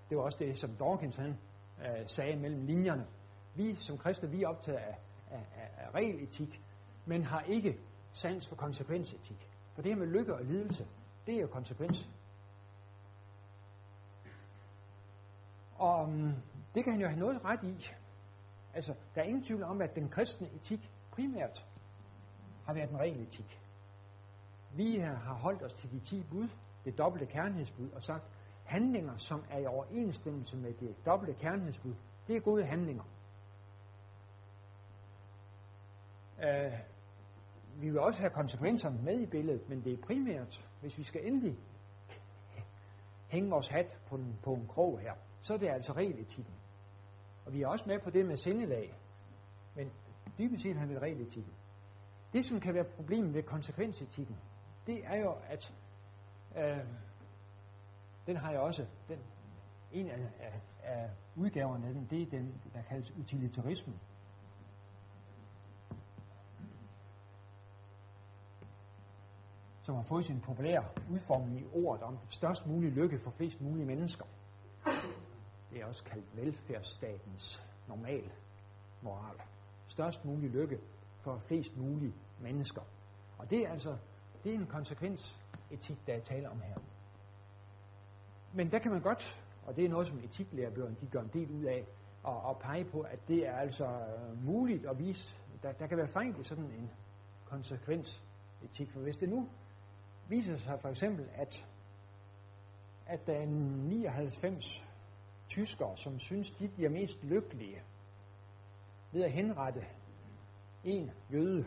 [0.10, 1.38] Det var også det, som Dawkins han,
[1.80, 3.08] øh, sagde mellem linjerne.
[3.56, 4.98] Vi som kristne, vi er optaget af,
[5.32, 6.62] af, af, af regeletik,
[7.06, 7.80] men har ikke
[8.14, 9.50] sans for konsekvensetik.
[9.74, 10.88] For det her med lykke og lidelse,
[11.26, 12.10] det er jo konsekvens.
[15.82, 16.34] Og um,
[16.76, 17.88] det kan han jo have noget ret i.
[18.74, 21.68] Altså, der er ingen tvivl om, at den kristne etik primært
[22.66, 23.62] har været en ren etik.
[24.76, 26.50] Vi har holdt os til de 10 bud,
[26.86, 28.24] det dobbelte kærlighedsbud, og sagt,
[28.66, 31.96] handlinger, som er i overensstemmelse med det dobbelte kærlighedsbud,
[32.28, 33.04] det er gode handlinger.
[36.38, 36.74] Uh,
[37.82, 41.28] vi vil også have konsekvenserne med i billedet, men det er primært, hvis vi skal
[41.28, 41.58] endelig
[43.28, 46.54] hænge vores hat på en, på en krog her, så er det altså regeletikken.
[47.46, 48.94] Og vi er også med på det med sindelag,
[49.76, 49.92] men
[50.38, 51.54] dybest set har vi regeletikken.
[52.34, 54.38] Det, som kan være problemet ved konsekvensetikken,
[54.88, 55.74] det er jo, at
[56.58, 56.78] øh,
[58.28, 59.20] den har jeg også, den,
[59.92, 64.00] en af, af, af udgaverne af den, det er den, der kaldes utilitarismen.
[69.84, 73.86] som har fået sin populære udformning i ordet om størst mulig lykke for flest mulige
[73.86, 74.26] mennesker.
[75.72, 78.32] Det er også kaldt velfærdsstatens normal
[79.02, 79.36] moral.
[79.88, 80.80] Størst mulig lykke
[81.22, 82.82] for flest mulige mennesker.
[83.38, 83.98] Og det er altså
[84.44, 85.40] det er en konsekvens
[85.72, 86.76] etik, der er tale om her.
[88.54, 91.52] Men der kan man godt, og det er noget, som etiklærebøgerne de gør en del
[91.52, 91.88] ud af,
[92.24, 95.98] og, og pege på, at det er altså øh, muligt at vise, der, der kan
[95.98, 96.92] være fejl i sådan en
[97.46, 98.24] konsekvens
[98.64, 98.92] etik.
[98.92, 99.50] For hvis det nu
[100.30, 101.66] viser sig for eksempel, at,
[103.06, 104.91] at der er 99
[105.52, 107.84] tyskere, som synes, de bliver mest lykkelige
[109.12, 109.86] ved at henrette
[110.84, 111.66] en jøde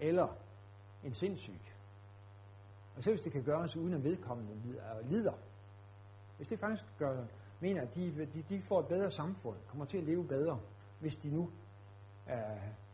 [0.00, 0.28] eller
[1.04, 1.60] en sindssyg.
[2.96, 5.32] Og selv hvis det kan gøres uden at vedkommende øh, lider.
[6.36, 7.24] Hvis det faktisk gør,
[7.60, 10.60] mener, at de, de, de får et bedre samfund, kommer til at leve bedre,
[11.00, 11.50] hvis de nu
[12.30, 12.36] øh,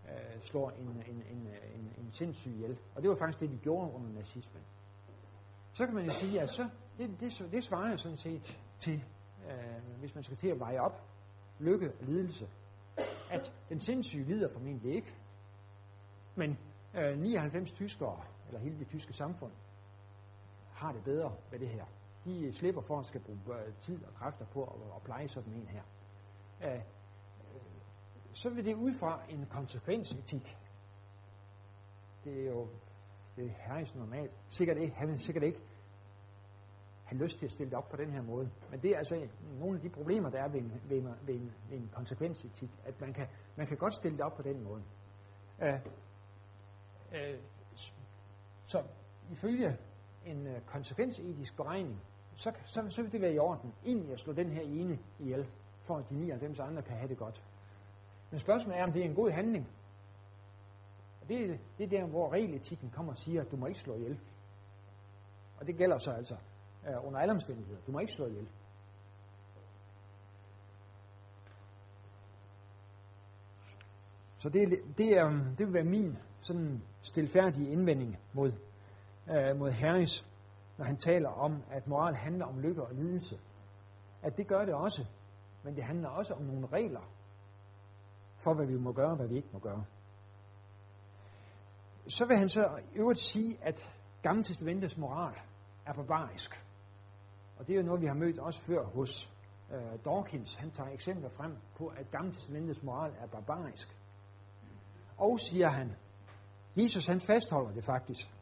[0.08, 2.78] øh, slår en, en, en, en, en sindssyg ihjel.
[2.94, 4.62] Og det var faktisk det, de gjorde under nazismen.
[5.72, 9.04] Så kan man jo sige, at så, det, det, det svarer sådan set til,
[9.50, 11.02] øh, hvis man skal til at veje op
[11.58, 12.48] lykke og lidelse,
[13.30, 15.14] at den sindssyge lider formentlig ikke,
[16.34, 16.58] men
[16.94, 19.52] øh, 99 tyskere, eller hele det tyske samfund,
[20.72, 21.84] har det bedre med det her.
[22.24, 25.52] De slipper for at skal bruge øh, tid og kræfter på at, at pleje sådan
[25.52, 25.82] en her.
[26.64, 26.80] Øh, øh
[28.32, 30.56] så vil det ud fra en konsekvensetik.
[32.24, 32.68] Det er jo
[33.36, 34.32] det er herres normalt.
[34.48, 35.60] Sikkert ikke, han vil sikkert ikke
[37.06, 38.50] have lyst til at stille det op på den her måde.
[38.70, 39.28] Men det er altså
[39.58, 42.70] nogle af de problemer, der er ved en, ved en, ved en, ved en konsekvensetik,
[42.84, 43.26] at man kan,
[43.56, 44.82] man kan godt stille det op på den måde.
[45.58, 45.68] Uh,
[47.12, 47.40] uh,
[48.66, 48.82] så
[49.30, 49.76] ifølge
[50.24, 52.00] en uh, konsekvensetisk beregning,
[52.34, 55.46] så, så, så vil det være i orden, egentlig at slå den her ene ihjel,
[55.80, 57.42] for at de 99 andre kan have det godt.
[58.30, 59.68] Men spørgsmålet er, om det er en god handling.
[61.22, 63.94] Og det, det er der, hvor regeletikken kommer og siger, at du må ikke slå
[63.94, 64.18] ihjel.
[65.56, 66.36] Og det gælder så altså
[66.86, 67.80] øh, under alle omstændigheder.
[67.86, 68.48] Du må ikke slå ihjel.
[74.38, 78.52] Så det, det, er, øhm, det vil være min sådan stilfærdige indvending mod,
[79.30, 80.26] øh, mod Harris,
[80.78, 83.38] når han taler om, at moral handler om lykke og lidelse.
[84.22, 85.06] At det gør det også,
[85.62, 87.00] men det handler også om nogle regler,
[88.36, 89.84] for, hvad vi må gøre og hvad vi ikke må gøre.
[92.08, 95.34] Så vil han så i øvrigt sige, at Gamle Testamentets moral
[95.86, 96.65] er barbarisk.
[97.56, 99.32] Og det er jo noget, vi har mødt også før hos
[99.72, 100.54] øh, Dawkins.
[100.54, 103.96] Han tager eksempler frem på, at gammeltestamentets moral er barbarisk.
[105.16, 105.96] Og siger han,
[106.76, 108.34] Jesus han fastholder det faktisk.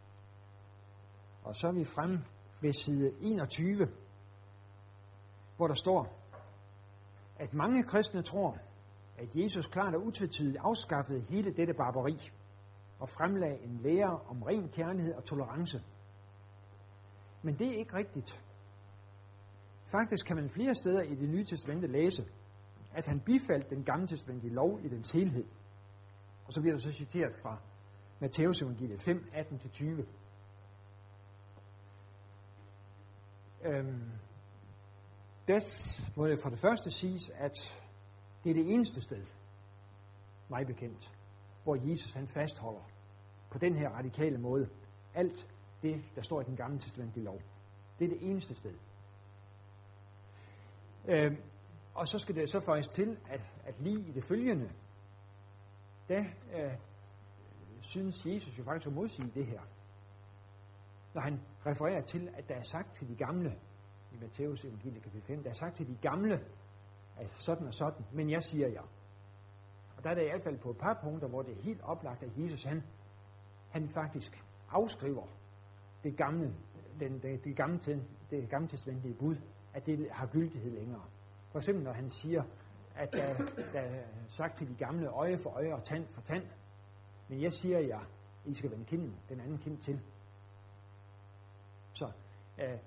[1.44, 2.18] Og så er vi frem
[2.60, 3.88] ved side 21,
[5.56, 6.18] hvor der står,
[7.36, 8.58] at mange kristne tror,
[9.18, 12.30] at Jesus klart og utvetydigt afskaffede hele dette barbari
[12.98, 15.82] og fremlagde en lære om ren kærlighed og tolerance.
[17.42, 18.44] Men det er ikke rigtigt.
[20.00, 22.24] Faktisk kan man flere steder i det nye testamente læse,
[22.94, 25.44] at han bifaldt den gamle testamentlige lov i dens helhed.
[26.44, 27.58] Og så bliver der så citeret fra
[28.20, 29.84] Matteus evangeliet 5, 18-20.
[33.64, 34.10] Øhm,
[35.48, 35.62] det
[36.16, 37.80] må det for det første siges, at
[38.44, 39.24] Det er det eneste sted,
[40.48, 41.12] mig bekendt,
[41.62, 42.90] hvor Jesus han fastholder
[43.50, 44.68] på den her radikale måde
[45.14, 45.48] alt
[45.82, 47.40] det, der står i den gamle testamentlige lov.
[47.98, 48.74] Det er det eneste sted.
[51.08, 51.36] Øhm,
[51.94, 54.70] og så skal det så faktisk til, at, at lige i det følgende,
[56.08, 56.18] da
[56.54, 56.72] øh,
[57.80, 59.60] synes Jesus jo faktisk at modsige det her.
[61.14, 63.58] Når han refererer til, at der er sagt til de gamle,
[64.12, 66.40] i Matteus evangelie kapitel 5, der er sagt til de gamle,
[67.16, 68.88] at sådan og sådan, men jeg siger jer.
[69.96, 71.82] Og der er det i hvert fald på et par punkter, hvor det er helt
[71.82, 72.82] oplagt, at Jesus han,
[73.70, 75.26] han faktisk afskriver
[76.04, 76.54] det gamle,
[77.00, 77.78] den, det, det, gamle,
[78.30, 79.36] det gamle testamentlige bud,
[79.74, 81.04] at det har gyldighed længere.
[81.50, 82.42] For eksempel når han siger,
[82.96, 83.34] at der,
[83.72, 86.42] der er sagt til de gamle øje for øje og tand for tand,
[87.28, 88.00] men jeg siger jer,
[88.44, 90.00] I skal vende kinden, den anden kind til.
[91.92, 92.12] Så
[92.58, 92.78] øh,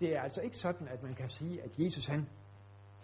[0.00, 2.28] det er altså ikke sådan, at man kan sige, at Jesus han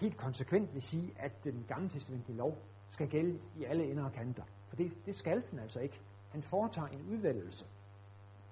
[0.01, 2.59] helt konsekvent vil sige, at den gamle testamentlige lov
[2.91, 4.45] skal gælde i alle indre kanter.
[4.69, 6.01] For det, det skal den altså ikke.
[6.31, 7.67] Han foretager en udvælgelse.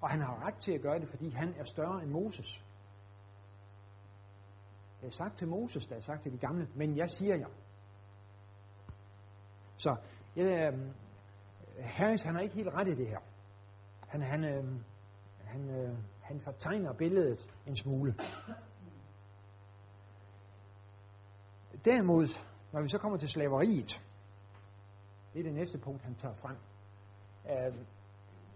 [0.01, 2.65] Og han har ret til at gøre det, fordi han er større end Moses.
[5.03, 7.49] Det er sagt til Moses, der er sagt til de gamle, men jeg siger jer.
[9.77, 9.97] Så
[10.37, 10.79] jeg, øh,
[11.81, 13.19] Harris, han har ikke helt ret i det her.
[14.09, 14.65] Han, han, øh,
[15.45, 18.15] han, øh, han fortegner billedet en smule.
[21.85, 22.27] Derimod,
[22.73, 24.03] når vi så kommer til slaveriet,
[25.33, 26.57] det er det næste punkt, han tager frem,
[27.51, 27.75] øh,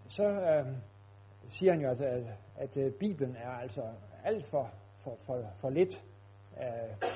[0.07, 0.77] så øh,
[1.49, 3.93] siger han jo, at, at, at øh, Bibelen er altså
[4.23, 4.71] alt for,
[5.03, 6.03] for, for, for lidt
[6.61, 7.11] øh,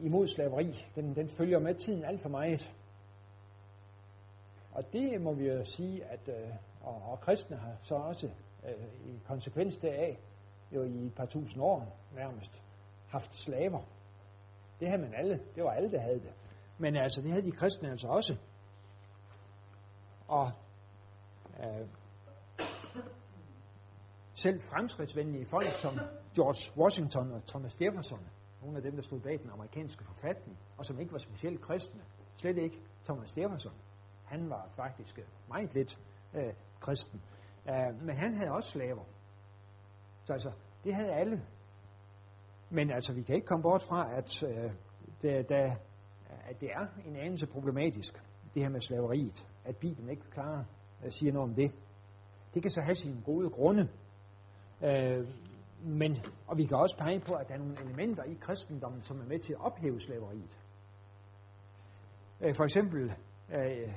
[0.00, 0.86] imod slaveri.
[0.94, 2.74] Den, den følger med tiden alt for meget.
[4.72, 8.30] Og det må vi jo sige, at øh, og, og kristne har så også
[8.64, 10.18] øh, i konsekvens deraf,
[10.72, 12.62] jo i et par tusind år nærmest,
[13.08, 13.80] haft slaver.
[14.80, 15.40] Det havde man alle.
[15.54, 16.32] Det var alle, der havde det.
[16.78, 18.36] Men altså, det havde de kristne altså også.
[20.28, 20.50] Og
[21.60, 21.86] øh,
[24.42, 25.98] selv fremskridtsvenlige folk som
[26.36, 28.20] George Washington og Thomas Jefferson,
[28.62, 32.00] nogle af dem, der stod bag den amerikanske forfatning, og som ikke var specielt kristne,
[32.36, 33.72] slet ikke Thomas Jefferson.
[34.24, 35.98] Han var faktisk øh, meget lidt
[36.34, 37.22] øh, kristen.
[37.68, 39.04] øh, men han havde også slaver.
[40.24, 40.52] Så altså,
[40.84, 41.42] det havde alle.
[42.70, 44.70] Men altså, vi kan ikke komme bort fra, at, øh,
[45.22, 45.76] det, da,
[46.48, 48.22] at det er en anelse problematisk,
[48.54, 49.46] det her med slaveriet.
[49.64, 50.64] At Bibelen ikke klarer
[51.04, 51.72] uh, siger noget om det.
[52.54, 53.88] Det kan så have sine gode grunde.
[54.82, 55.28] Øh,
[55.82, 56.16] men,
[56.46, 59.24] og vi kan også pege på, at der er nogle elementer i kristendommen, som er
[59.24, 60.58] med til at ophæve slaveriet.
[62.40, 63.12] Øh, for eksempel,
[63.52, 63.94] øh,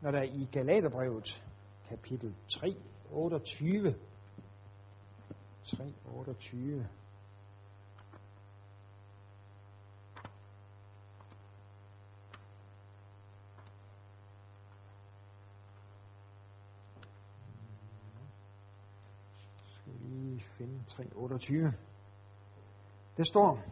[0.00, 1.44] når der i Galaterbrevet
[1.88, 2.76] kapitel 3,
[3.10, 3.94] 28.
[5.64, 6.88] 3, 28.
[19.66, 21.72] Skal lige finde 3.28.
[23.16, 23.62] Der står,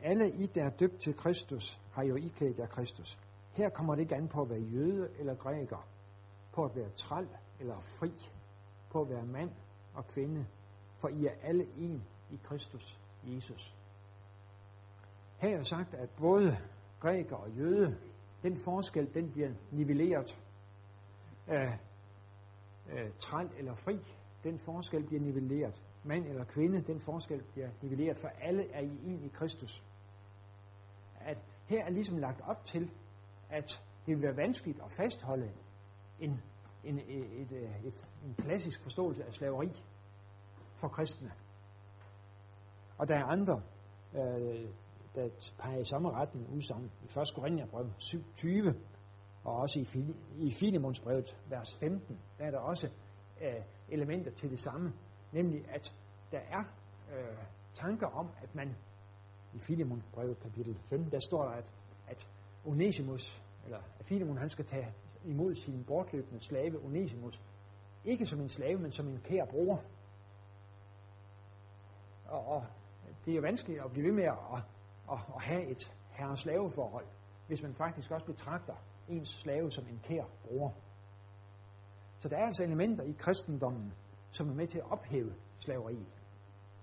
[0.00, 3.18] alle I, der er døbt til Kristus, har jo iklædt jer Kristus.
[3.52, 5.88] Her kommer det ikke an på at være jøde eller græker,
[6.52, 7.28] på at være træl
[7.60, 8.12] eller fri,
[8.90, 9.50] på at være mand
[9.94, 10.46] og kvinde,
[10.98, 13.76] for I er alle en i Kristus Jesus.
[15.38, 16.56] Her er sagt, at både
[17.00, 17.98] græker og jøde,
[18.42, 20.42] den forskel, den bliver nivelleret.
[21.46, 21.78] Af,
[22.92, 23.98] øh, træl eller fri,
[24.44, 25.82] den forskel bliver nivelleret.
[26.04, 29.84] Mand eller kvinde, den forskel bliver nivelleret, for alle er I en i Kristus.
[31.20, 32.90] At her er ligesom lagt op til,
[33.50, 35.52] at det vil være vanskeligt at fastholde
[36.20, 36.40] en,
[36.84, 37.52] en, et, et,
[37.84, 39.68] et, en klassisk forståelse af slaveri
[40.76, 41.32] for kristne.
[42.98, 43.62] Og der er andre,
[44.14, 44.68] øh,
[45.14, 45.28] der
[45.58, 46.90] peger i samme retning udsagn.
[47.02, 47.26] I 1.
[47.34, 48.74] Korintherbrev 7.20,
[49.44, 50.14] og også i,
[50.46, 52.88] i Filemonsbrevet, vers 15, der er der også
[53.40, 54.92] øh, elementer til det samme.
[55.32, 55.94] Nemlig, at
[56.32, 56.64] der er
[57.12, 57.38] øh,
[57.74, 58.76] tanker om, at man
[59.54, 61.64] i Filemonsbrevet kapitel 15, der står der, at,
[62.06, 62.28] at
[62.64, 67.42] Onesimus, eller at Filemon, han skal tage imod sin bortløbende slave Onesimus.
[68.04, 69.82] Ikke som en slave, men som en kær bror.
[72.24, 72.66] Og, og
[73.24, 74.62] det er jo vanskeligt at blive ved med at,
[75.12, 77.06] at, at have et herre-slaveforhold,
[77.46, 78.74] hvis man faktisk også betragter
[79.08, 80.74] ens slave som en kær bror.
[82.18, 83.92] Så der er altså elementer i kristendommen,
[84.30, 86.22] som er med til at ophæve slaveriet.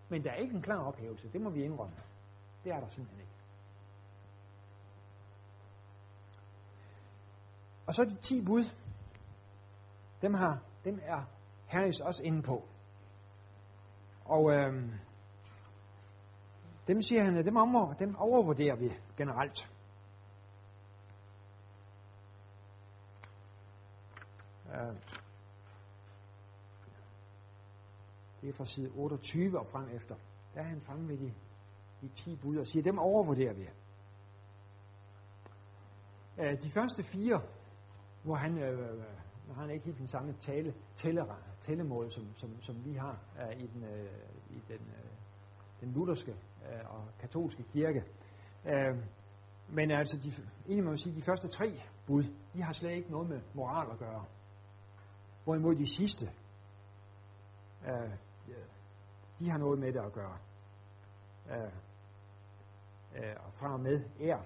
[0.10, 1.96] Men der er ikke en klar ophævelse, det må vi indrømme.
[2.64, 3.34] Det er der simpelthen ikke.
[7.88, 8.64] Og så de ti bud,
[10.22, 11.24] dem, har, dem er
[11.66, 12.68] Herres også inde på.
[14.26, 14.92] Og øhm,
[16.88, 19.72] dem siger han, at dem, om, dem overvurderer vi generelt.
[24.74, 24.96] Øh.
[28.48, 30.16] Det er fra side 28 og frem efter.
[30.54, 31.34] Der er han fremme ved de,
[32.02, 33.70] de 10 bud og siger, dem overvurderer vi.
[36.38, 37.42] Øh, de første fire,
[38.24, 39.04] hvor han, øh, øh
[39.56, 41.26] han ikke helt den samme tale, tælle,
[41.62, 44.10] tællemåde, som, som, som vi har øh, i den, øh,
[44.50, 45.12] i den, øh,
[45.82, 48.04] den lutherske øh, og katolske kirke.
[48.66, 48.98] Øh,
[49.70, 50.32] men altså, de,
[50.66, 52.24] egentlig må man sige, de første tre bud,
[52.54, 54.26] de har slet ikke noget med moral at gøre.
[55.44, 56.32] Hvorimod de sidste,
[57.88, 58.27] øh,
[59.40, 60.38] de har noget med det at gøre.
[61.52, 61.72] Øh,
[63.16, 64.40] øh, fra og med er,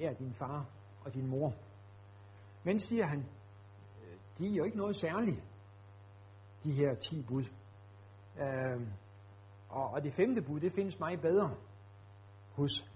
[0.00, 0.66] er din far
[1.04, 1.54] og din mor.
[2.64, 5.44] Men siger han, øh, de er jo ikke noget særligt,
[6.64, 7.44] de her ti bud.
[8.38, 8.88] Øh,
[9.68, 11.56] og, og det femte bud, det findes meget bedre
[12.52, 12.90] hos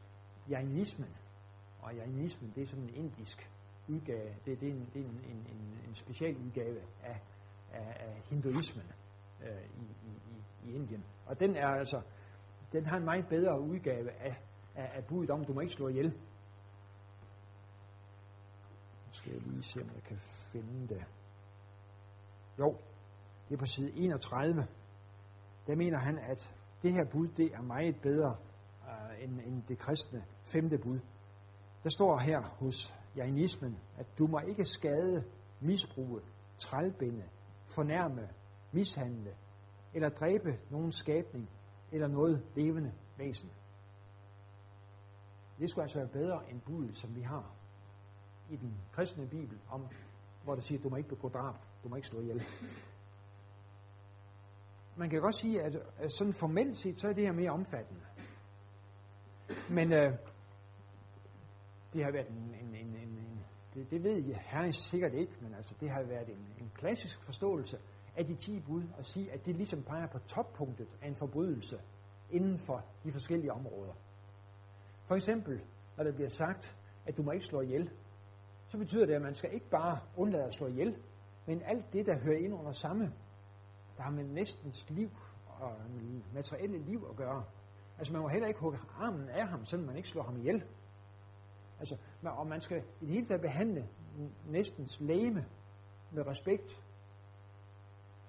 [0.48, 1.16] jainismen.
[1.82, 3.50] Og jainismen, det er sådan en indisk
[3.88, 7.20] udgave, det, det er en, det er en, en, en, en special udgave af,
[7.72, 8.84] af, af hinduismen
[9.42, 10.25] øh, i, i,
[10.66, 11.04] i, Indien.
[11.26, 12.02] Og den er altså,
[12.72, 14.36] den har en meget bedre udgave af,
[14.74, 16.06] af, af budet om, du må ikke slå ihjel.
[19.06, 20.18] Nu skal jeg lige se, om jeg kan
[20.52, 21.04] finde det.
[22.58, 22.76] Jo,
[23.48, 24.66] det er på side 31.
[25.66, 26.50] Der mener han, at
[26.82, 28.36] det her bud, det er meget bedre
[28.82, 31.00] uh, end, end det kristne femte bud.
[31.82, 35.24] Der står her hos jainismen, at du må ikke skade,
[35.60, 36.20] misbruge,
[36.58, 37.24] trælbinde,
[37.66, 38.28] fornærme,
[38.72, 39.36] mishandle
[39.97, 41.51] eller dræbe nogen skabning
[41.92, 43.51] eller noget levende væsen.
[45.59, 47.55] Det skulle altså være bedre end budet, som vi har
[48.51, 49.88] i den kristne bibel, om,
[50.44, 52.42] hvor der siger, du må ikke begå drab, du må ikke slå ihjel.
[54.97, 58.01] Man kan godt sige, at, at sådan formelt set, så er det her mere omfattende.
[59.70, 60.12] Men øh,
[61.92, 63.44] det har været en, en, en, en, en
[63.74, 67.22] det, det ved jeg herren sikkert ikke, men altså det har været en, en klassisk
[67.22, 67.78] forståelse
[68.16, 71.80] af de 10 bud, at sige, at det ligesom peger på toppunktet af en forbrydelse
[72.30, 73.92] inden for de forskellige områder.
[75.04, 75.60] For eksempel,
[75.96, 77.90] når der bliver sagt, at du må ikke slå ihjel,
[78.68, 80.96] så betyder det, at man skal ikke bare undlade at slå ihjel,
[81.46, 83.12] men alt det, der hører ind under samme,
[83.96, 85.10] der har med næstens liv
[85.46, 85.72] og
[86.34, 87.44] materielle liv at gøre.
[87.98, 90.64] Altså man må heller ikke hugge armen af ham, så man ikke slår ham ihjel.
[91.78, 93.88] Altså, og man skal i det hele taget behandle
[94.46, 95.44] næstens læme
[96.10, 96.82] med respekt.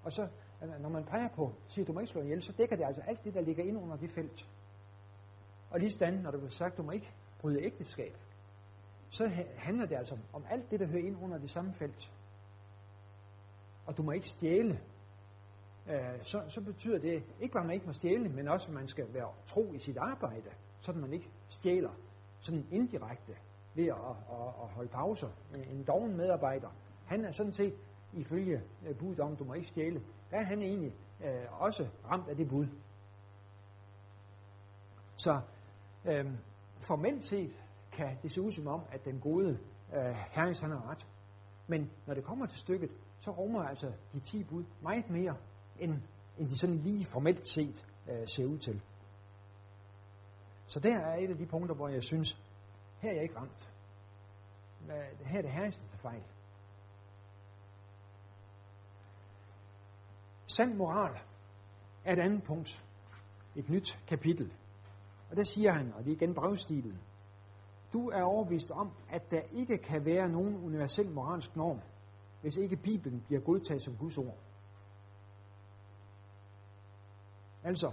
[0.07, 0.27] Og så,
[0.63, 3.01] øh, når man peger på, siger du må ikke slå ihjel, så dækker det altså
[3.01, 4.49] alt det, der ligger ind under det felt.
[5.69, 8.17] Og lige stand, når der bliver sagt, du må ikke bryde ægteskab,
[9.09, 12.11] så handler det altså om alt det, der hører ind under det samme felt.
[13.85, 14.79] Og du må ikke stjæle.
[15.87, 18.73] Øh, så, så betyder det ikke bare, at man ikke må stjæle, men også, at
[18.73, 20.49] man skal være tro i sit arbejde,
[20.79, 21.91] så man ikke stjæler
[22.39, 23.33] sådan indirekte
[23.73, 23.95] ved at,
[24.31, 25.29] at, at holde pauser.
[25.71, 26.69] En doven medarbejder,
[27.05, 27.73] han er sådan set
[28.17, 30.01] ifølge øh, budet om, du må ikke stjæle,
[30.31, 30.93] der er han egentlig
[31.23, 32.67] øh, også ramt af det bud.
[35.15, 35.41] Så
[36.05, 36.25] øh,
[36.79, 37.51] formelt set
[37.91, 39.59] kan det se ud som om, at den gode
[39.93, 41.07] øh, herrens han har ret.
[41.67, 45.35] Men når det kommer til stykket, så rummer altså de 10 bud meget mere,
[45.79, 45.93] end,
[46.37, 48.81] end de sådan lige formelt set øh, ser ud til.
[50.67, 52.41] Så der er et af de punkter, hvor jeg synes,
[52.99, 53.73] her er jeg ikke ramt.
[55.25, 56.23] Her er det herreste til fejl.
[60.57, 61.19] Sand moral
[62.05, 62.85] er et andet punkt.
[63.55, 64.53] Et nyt kapitel.
[65.29, 66.99] Og der siger han, og det er igen brevstilen,
[67.93, 71.79] du er overbevist om, at der ikke kan være nogen universel moralsk norm,
[72.41, 74.37] hvis ikke Bibelen bliver godtaget som Guds ord.
[77.63, 77.91] Altså,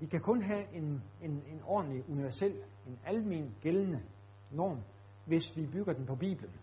[0.00, 4.02] vi kan kun have en, en, en ordentlig, universel, en almen gældende
[4.50, 4.80] norm,
[5.26, 6.54] hvis vi bygger den på Bibelen.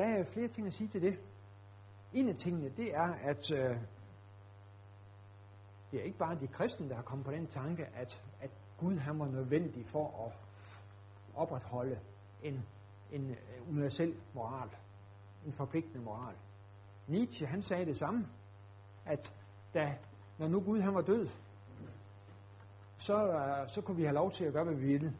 [0.00, 1.18] Der er flere ting at sige til det.
[2.12, 3.76] En af tingene, det er, at øh,
[5.90, 8.96] det er ikke bare de kristne, der har kommet på den tanke, at, at Gud
[8.96, 10.32] han var nødvendig for at
[11.34, 12.00] opretholde
[12.42, 12.66] en,
[13.12, 14.68] en øh, universel moral,
[15.46, 16.34] en forpligtende moral.
[17.06, 18.28] Nietzsche, han sagde det samme,
[19.06, 19.34] at
[19.74, 19.98] da,
[20.38, 21.28] når nu Gud han var død,
[22.98, 25.16] så, øh, så kunne vi have lov til at gøre, hvad vi ville.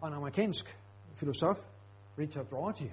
[0.00, 0.78] Og en amerikansk
[1.14, 1.70] filosof,
[2.20, 2.86] Richard Rorty,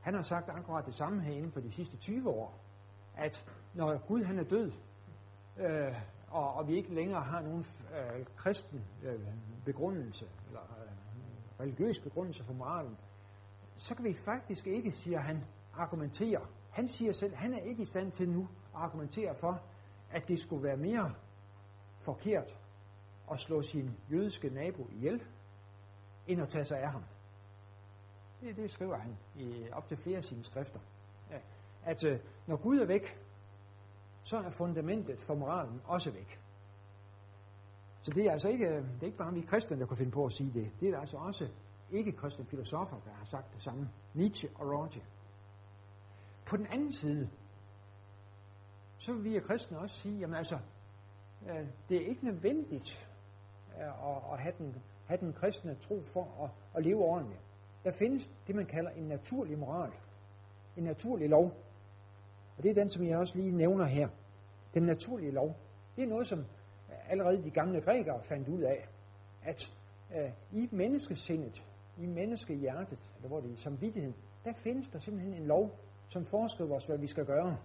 [0.00, 2.60] han har sagt akkurat det samme her inden for de sidste 20 år,
[3.16, 4.72] at når Gud han er død,
[5.58, 5.94] øh,
[6.28, 9.20] og, og vi ikke længere har nogen øh, kristen øh,
[9.64, 12.96] begrundelse, eller øh, religiøs begrundelse for moralen,
[13.76, 15.44] så kan vi faktisk ikke, siger han,
[15.74, 16.46] argumentere.
[16.70, 18.42] Han siger selv, han er ikke i stand til nu
[18.74, 19.62] at argumentere for,
[20.10, 21.14] at det skulle være mere
[22.00, 22.58] forkert
[23.32, 25.22] at slå sin jødiske nabo ihjel,
[26.26, 27.02] end at tage sig af ham.
[28.44, 30.80] Det, det skriver han i op til flere af sine skrifter.
[31.30, 31.38] Ja,
[31.84, 33.20] at øh, når Gud er væk,
[34.24, 36.40] så er fundamentet for moralen også væk.
[38.02, 40.12] Så det er altså ikke, øh, det er ikke bare vi kristne, der kan finde
[40.12, 40.70] på at sige det.
[40.80, 41.48] Det er altså også
[41.90, 43.90] ikke-kristne filosofer, der har sagt det samme.
[44.14, 45.04] Nietzsche og Roger.
[46.46, 47.30] På den anden side,
[48.98, 50.58] så vil vi kristne også sige, jamen altså,
[51.48, 53.08] øh, det er ikke nødvendigt
[53.76, 57.40] øh, at, at have, den, have den kristne tro for at, at leve ordentligt.
[57.84, 59.90] Der findes det, man kalder en naturlig moral.
[60.76, 61.52] En naturlig lov.
[62.56, 64.08] Og det er den, som jeg også lige nævner her.
[64.74, 65.56] Den naturlige lov.
[65.96, 66.44] Det er noget, som
[67.08, 68.88] allerede de gamle grækere fandt ud af,
[69.42, 69.72] at
[70.16, 71.66] øh, i menneskesindet,
[71.98, 75.78] i menneskehjertet, eller hvor det er i samvittigheden, der findes der simpelthen en lov,
[76.08, 77.58] som foreskriver os, hvad vi skal gøre.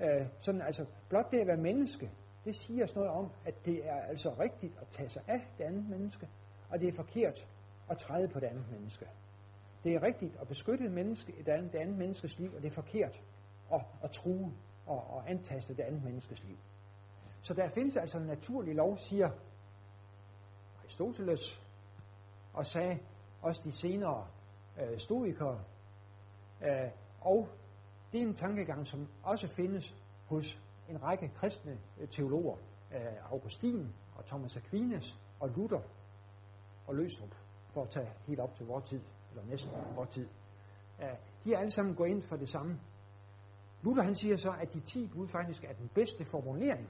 [0.00, 2.10] Øh, sådan altså, blot det at være menneske,
[2.44, 5.64] det siger os noget om, at det er altså rigtigt at tage sig af det
[5.64, 6.28] andet menneske,
[6.70, 7.46] og det er forkert
[7.90, 9.06] at træde på det andet menneske.
[9.84, 12.68] Det er rigtigt at beskytte et menneske, et andet, det andet menneskes liv, og det
[12.68, 13.22] er forkert
[13.72, 14.52] at, at true
[14.86, 16.56] og, og antaste det andet menneskes liv.
[17.42, 19.30] Så der findes altså en naturlig lov, siger
[20.78, 21.66] Aristoteles,
[22.52, 22.98] og sagde
[23.42, 24.26] også de senere
[24.80, 25.64] øh, stoikere.
[26.62, 27.48] Øh, og
[28.12, 32.56] det er en tankegang, som også findes hos en række kristne øh, teologer.
[32.94, 35.82] Øh, Augustin og Thomas Aquinas og Luther
[36.86, 37.34] og Løstrup,
[37.74, 39.00] for at tage helt op til vores tid,
[39.30, 40.28] eller næsten vores tid.
[41.44, 42.80] De er alle sammen gået ind for det samme.
[43.82, 46.88] Luther han siger så, at de 10 bud faktisk er den bedste formulering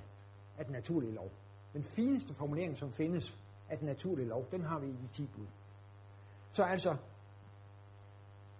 [0.59, 1.31] af den naturlige lov.
[1.73, 5.27] Den fineste formulering, som findes af den naturlige lov, den har vi i de 10
[5.27, 5.47] bud.
[6.53, 6.97] Så altså,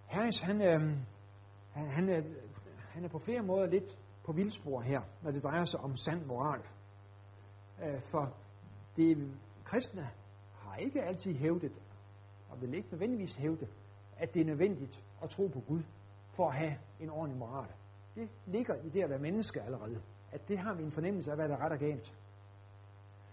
[0.07, 0.81] Harris, han, øh,
[1.71, 2.21] han, han, er,
[2.89, 6.25] han er på flere måder lidt på vildspor her, når det drejer sig om sand
[6.25, 6.61] moral.
[7.83, 8.33] Øh, for
[8.95, 9.31] det
[9.63, 10.09] kristne
[10.53, 11.71] har ikke altid hævdet,
[12.49, 13.67] og vil ikke nødvendigvis hævde,
[14.17, 15.83] at det er nødvendigt at tro på Gud
[16.35, 17.69] for at have en ordentlig moral.
[18.15, 20.01] Det ligger i det at være menneske allerede
[20.35, 22.17] at det har vi en fornemmelse af, hvad der er ret og galt.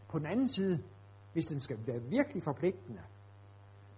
[0.09, 0.85] På den anden side,
[1.33, 3.03] hvis den skal være virkelig forpligtende,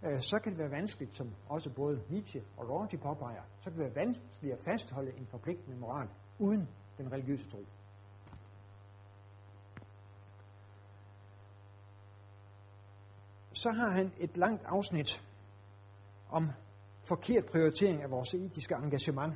[0.03, 3.73] øh, så kan det være vanskeligt, som også både Nietzsche og Rorty påpeger, så kan
[3.73, 6.09] det være vanskeligt at fastholde en forpligtende moral
[6.39, 7.59] uden den religiøse tro.
[13.65, 15.23] Så har han et langt afsnit
[16.31, 16.51] om
[17.05, 19.35] forkert prioritering af vores etiske engagement.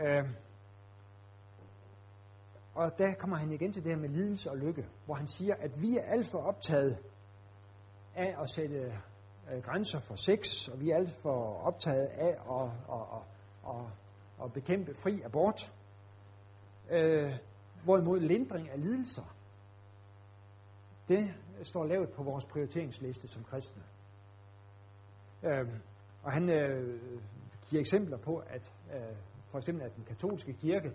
[0.00, 0.24] Øh,
[2.74, 5.54] og der kommer han igen til det her med lidelse og lykke, hvor han siger,
[5.54, 6.98] at vi er alt for optaget
[8.14, 8.94] af at sætte
[9.52, 13.22] øh, grænser for sex, og vi er alt for optaget af at, at, at,
[13.68, 13.86] at,
[14.44, 15.72] at bekæmpe fri abort,
[16.90, 17.32] øh,
[17.84, 19.34] hvorimod lindring af lidelser,
[21.08, 23.82] det står lavet på vores prioriteringsliste som kristne.
[25.42, 25.68] Øh,
[26.22, 27.00] og han øh,
[27.68, 29.16] giver eksempler på, at øh,
[29.50, 30.88] for eksempel at den katolske kirke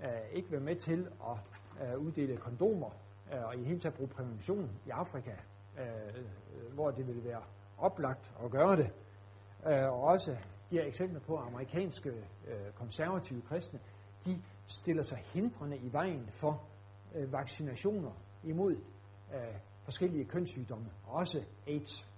[0.00, 1.38] øh, ikke vil med til at
[1.82, 2.90] øh, uddele kondomer
[3.32, 5.32] øh, og i hele taget bruge prævention i Afrika,
[5.78, 6.24] øh,
[6.74, 7.42] hvor det vil være
[7.78, 8.92] oplagt at gøre det.
[9.66, 10.36] Øh, og også
[10.70, 12.10] giver eksempler på, at amerikanske
[12.48, 13.80] øh, konservative kristne,
[14.26, 16.64] de stiller sig hindrende i vejen for
[17.14, 18.12] øh, vaccinationer
[18.44, 18.76] imod
[19.34, 19.54] øh,
[19.88, 22.10] forskellige kønssygdomme, også AIDS.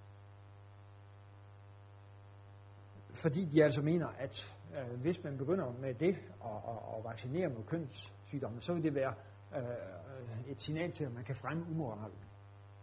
[3.15, 7.49] Fordi de altså mener, at øh, hvis man begynder med det og, og, og vaccinere
[7.49, 9.15] mod kønssygdomme, så vil det være
[9.57, 12.19] øh, et signal til, at man kan fremme umoralen.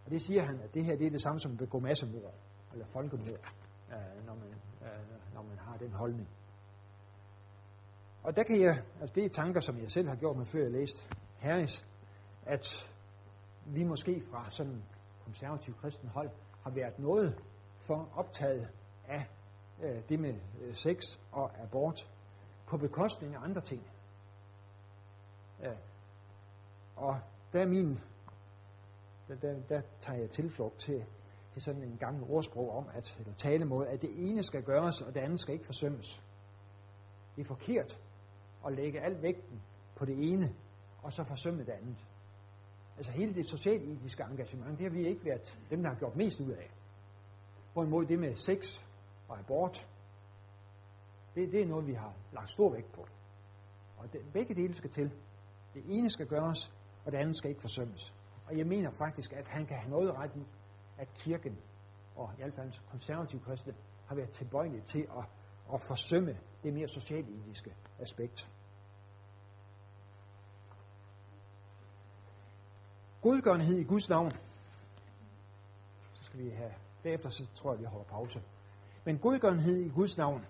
[0.05, 2.33] Og det siger han, at det her det er det samme som at begå massemord,
[2.73, 3.39] eller folkemord,
[3.91, 4.49] øh, når, man,
[4.81, 6.29] øh, når man har den holdning.
[8.23, 10.59] Og der kan jeg, altså det er tanker, som jeg selv har gjort mig, før
[10.59, 11.87] jeg læste Harris,
[12.45, 12.89] at
[13.73, 14.83] vi måske fra sådan
[15.23, 16.29] konservativ kristen hold
[16.63, 17.43] har været noget
[17.79, 18.69] for optaget
[19.07, 19.27] af
[19.83, 21.01] øh, det med øh, sex
[21.31, 22.11] og abort
[22.67, 23.87] på bekostning af andre ting.
[25.61, 25.73] Ja.
[26.95, 27.19] Og
[27.53, 27.99] der er min,
[29.27, 31.05] der, der, der tager jeg tilflugt til,
[31.53, 35.13] til sådan en gammel ordsprog om, at, eller talemåde, at det ene skal gøres, og
[35.13, 36.23] det andet skal ikke forsømmes.
[37.35, 37.99] Det er forkert
[38.65, 39.61] at lægge al vægten
[39.95, 40.55] på det ene,
[41.03, 41.97] og så forsømme det andet.
[42.97, 46.41] Altså hele det socialetiske engagement, det har vi ikke været dem, der har gjort mest
[46.41, 46.71] ud af.
[47.73, 48.83] Hvorimod det med sex
[49.27, 49.87] og abort,
[51.35, 53.07] det, det er noget, vi har lagt stor vægt på.
[53.97, 55.11] Og det, begge dele skal til.
[55.73, 56.73] Det ene skal gøres,
[57.05, 58.13] og det andet skal ikke forsømmes.
[58.45, 60.45] Og jeg mener faktisk, at han kan have noget ret i,
[60.97, 61.57] at kirken,
[62.15, 63.73] og i hvert fald konservative kristne,
[64.07, 65.25] har været tilbøjelige til at,
[65.73, 68.49] at forsømme det mere socialetiske aspekt.
[73.27, 74.31] Godgørenhed i Guds navn.
[76.13, 76.73] Så skal vi have,
[77.03, 78.41] derefter så tror jeg, vi holder pause.
[79.05, 80.45] Men godgørenhed i Guds navn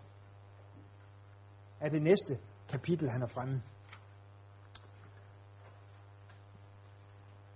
[1.79, 3.63] er det næste kapitel, han er fremme.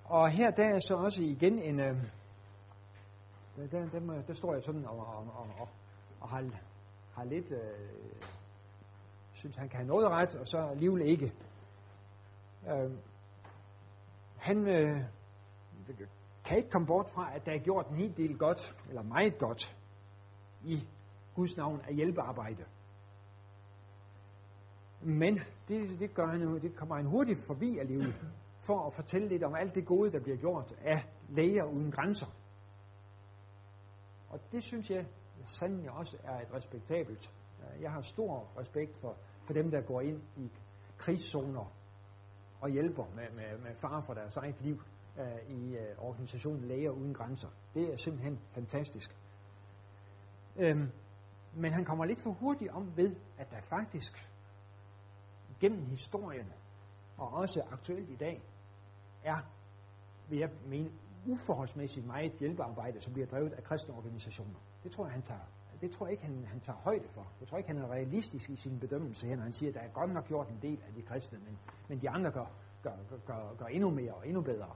[0.06, 1.96] Og her der er så også igen en, øh,
[3.56, 5.70] der, der, der, der står jeg sådan og, og, og, og,
[6.20, 6.50] og har,
[7.14, 8.22] har lidt, øh,
[9.34, 11.34] synes han kan have noget ret, og så alligevel ikke.
[12.68, 12.92] Øh,
[14.42, 15.04] han øh,
[16.46, 19.38] kan ikke komme bort fra, at der er gjort en hel del godt, eller meget
[19.38, 19.78] godt,
[20.64, 20.88] i
[21.36, 22.66] Guds navn af hjælpearbejde.
[25.02, 28.14] Men det, det, gør han, det kommer han hurtigt forbi alligevel,
[28.60, 32.28] for at fortælle lidt om alt det gode, der bliver gjort af læger uden grænser.
[34.30, 35.06] Og det synes jeg
[35.46, 37.34] sandelig også er et respektabelt.
[37.82, 40.52] Jeg har stor respekt for, for dem, der går ind i
[40.98, 41.81] krigszoner
[42.62, 44.82] og hjælper med, med, med far for deres eget liv
[45.20, 47.50] øh, i øh, organisationen Læger Uden Grænser.
[47.74, 49.18] Det er simpelthen fantastisk.
[50.58, 50.92] Øhm,
[51.54, 54.30] men han kommer lidt for hurtigt om ved, at der faktisk
[55.60, 56.54] gennem historien,
[57.18, 58.42] og også aktuelt i dag,
[59.24, 59.38] er,
[60.30, 60.92] vil jeg mene,
[61.28, 64.60] uforholdsmæssigt meget hjælpearbejde, som bliver drevet af kristne organisationer.
[64.84, 65.46] Det tror jeg, han tager,
[65.82, 67.28] det tror jeg ikke, han, han tager højde for.
[67.40, 69.82] Jeg tror ikke, han er realistisk i sin bedømmelse her, når han siger, at der
[69.82, 72.46] er godt nok gjort en del af de kristne, men, men de andre gør,
[72.84, 72.92] gør,
[73.26, 74.76] gør, gør, endnu mere og endnu bedre.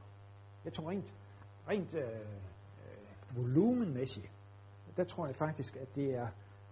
[0.66, 1.14] Jeg tror rent,
[1.70, 4.32] rent øh, øh, volumenmæssigt,
[4.98, 6.28] der tror jeg faktisk, at det er,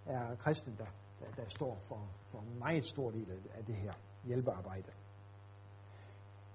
[0.05, 0.85] er kristne, der,
[1.19, 4.91] der, der står for, for en meget stor del af- det her hjælpearbejde.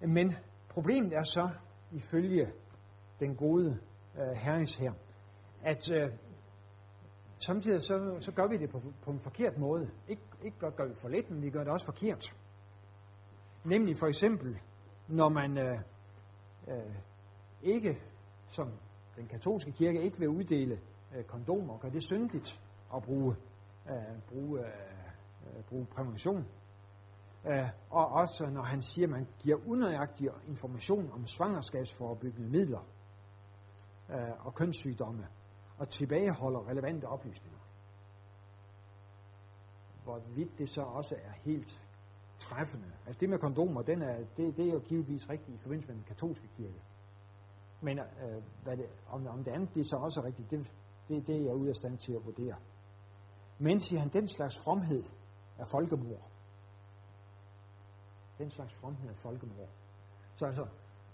[0.01, 0.35] Men
[0.69, 1.51] problemet er så,
[1.93, 2.53] ifølge
[3.21, 3.81] den gode
[4.19, 4.93] øh, herres her,
[5.63, 6.13] at øh,
[7.39, 9.91] samtidig så, så gør vi det på, på en forkert måde.
[10.09, 12.37] Ik, ikke blot gør vi for lidt, men vi gør det også forkert.
[13.65, 14.59] Nemlig for eksempel,
[15.09, 15.79] når man øh,
[16.69, 16.95] øh,
[17.63, 17.99] ikke,
[18.49, 18.73] som
[19.17, 20.81] den katolske kirke, ikke vil uddele
[21.17, 22.61] øh, kondomer, gør det syndigt
[22.95, 23.37] at bruge,
[23.91, 24.67] øh, bruge, øh,
[25.57, 26.47] øh, bruge prævention.
[27.47, 32.87] Øh, og også når han siger, at man giver unøjagtig information om svangerskabsforebyggende midler
[34.11, 35.27] øh, og kønssygdomme,
[35.79, 37.59] og tilbageholder relevante oplysninger.
[40.05, 41.89] Hvorvidt det så også er helt
[42.39, 42.93] træffende.
[43.07, 45.97] Altså det med kondomer, den er, det, det er jo givetvis rigtigt i forbindelse med
[45.97, 46.83] den katolske kirke.
[47.81, 50.73] Men øh, hvad det, om, om det andet det er så også rigtigt, det,
[51.09, 52.57] det, det er jeg ude af stand til at vurdere.
[53.59, 55.03] Men siger han, den slags fromhed
[55.59, 56.31] er folkemord.
[58.39, 59.69] Den slags fromhed er folkemord.
[60.37, 60.67] Så altså,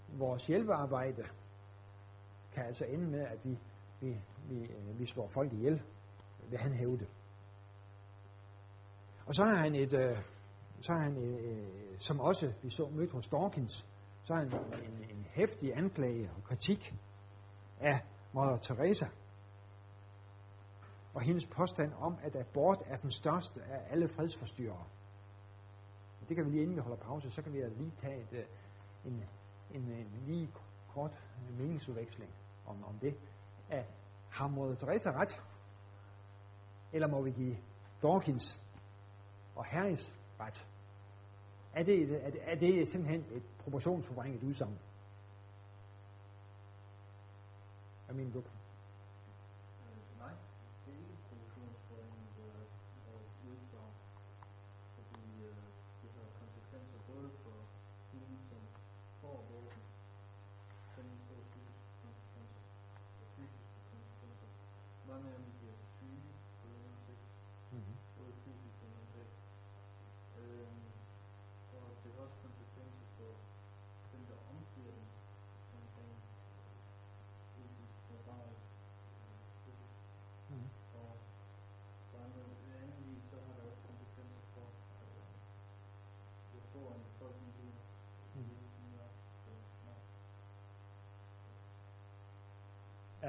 [0.09, 1.23] vores hjælpearbejde
[2.51, 3.59] kan altså ende med, at vi,
[4.01, 5.81] vi, vi, øh, vi slår folk ihjel,
[6.49, 7.07] vil han hævde.
[9.25, 10.17] Og så har han et, øh,
[10.81, 13.87] så har han, øh, øh, som også vi så mødt hos Dawkins,
[14.23, 16.95] så har han en, en hæftig anklage og kritik
[17.79, 17.99] af
[18.33, 19.05] Mother Teresa
[21.13, 24.85] og hendes påstand om, at abort er den største af alle fredsforstyrrere.
[26.27, 28.45] Det kan vi lige inden vi holder pause, så kan vi lige tage et, øh,
[29.05, 29.23] en,
[29.73, 30.49] en, en lige
[30.93, 31.11] kort
[31.57, 32.31] meningsudveksling
[32.65, 33.15] om, om det.
[33.69, 33.83] Er,
[34.29, 35.41] har Teresa ret?
[36.93, 37.57] Eller må vi give
[38.01, 38.61] Dawkins
[39.55, 40.67] og Harris ret?
[41.73, 44.79] Er det, er det, er det simpelthen et proportionsforvrænget udsagn?
[48.05, 48.43] Hvad mener du?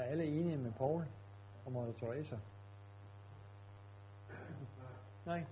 [0.06, 1.04] Alle enige med Paul
[1.64, 2.36] og Mother Teresa?
[5.26, 5.44] Nej.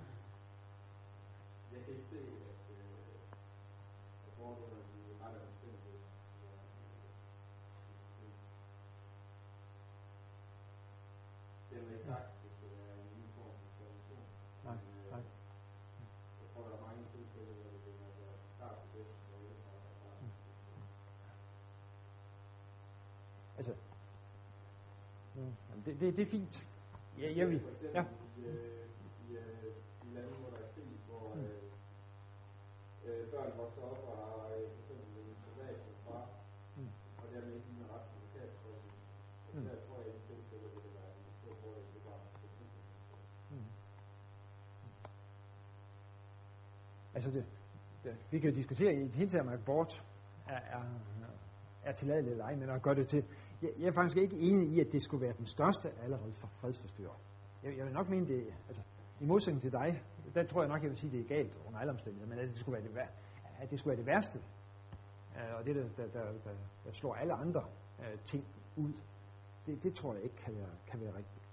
[25.71, 26.69] Jamen, det, det, det er fint.
[27.19, 27.63] Ja, jeg vil.
[27.95, 28.05] Ja.
[33.35, 36.25] børn vokser op og har for eksempel en soldat som far,
[37.19, 38.75] og dermed ikke en ret advokat for.
[39.55, 42.21] Og der tror jeg, at det tilfælde vil være en stor fordel, det bare
[47.15, 47.45] Altså, det,
[48.05, 50.05] det, vi kan jo diskutere i det hele taget, om abort
[50.49, 50.85] er, er,
[51.85, 53.25] er tilladeligt eller ej, men at gøre det til
[53.63, 56.47] jeg, jeg er faktisk ikke enig i, at det skulle være den største allerede for
[56.61, 57.19] fredsforstyrrer.
[57.63, 58.83] Jeg, jeg vil nok mene det, altså,
[59.21, 60.03] i modsætning til dig,
[60.35, 62.39] der tror jeg nok, jeg vil sige, at det er galt under alle omstændigheder, men
[62.39, 63.13] at det skulle være det, vær-
[63.63, 64.39] at det, skulle være det værste,
[65.37, 67.63] øh, og det, der, der, der, der, der slår alle andre
[68.01, 68.45] øh, ting
[68.77, 68.93] ud,
[69.67, 71.45] det, det tror jeg ikke kan være, kan være rigtigt.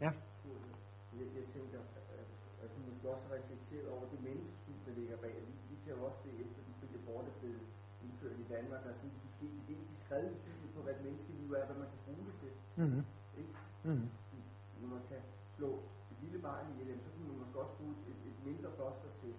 [0.00, 0.10] Ja,
[1.18, 1.78] Jeg, jeg tænker,
[2.18, 2.26] at,
[2.64, 5.34] at du måske også har reflekteret over det menneskesyn, der ligger bag.
[5.46, 7.62] Vi, vi kan jo også se, efter de frie abort er blevet
[8.04, 8.98] indført i Danmark, der er
[9.42, 12.34] sådan måske genetisk skrevet syn på, hvad et menneskeliv er, hvad man kan bruge det
[12.42, 12.52] til.
[12.82, 13.04] mm-hmm.
[13.40, 13.52] Ikke?
[13.88, 14.08] Mm-hmm.
[14.80, 15.20] Når man kan
[15.56, 15.70] slå
[16.12, 19.10] et lille barn ihjel, jamen, så kan man måske også bruge et, et mindre foster
[19.20, 19.32] til,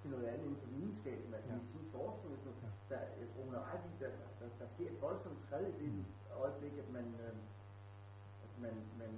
[0.00, 1.54] til noget andet inden for videnskaben, altså Ja.
[1.54, 1.60] ja.
[1.60, 2.32] medicinsk forskning.
[2.44, 2.68] Så Ja.
[2.90, 4.10] der, jeg tror, hun har ret i, der,
[4.40, 6.04] der, der sker et voldsomt skred i det
[6.44, 7.36] øjeblik, at man, øh,
[8.46, 9.12] at man, man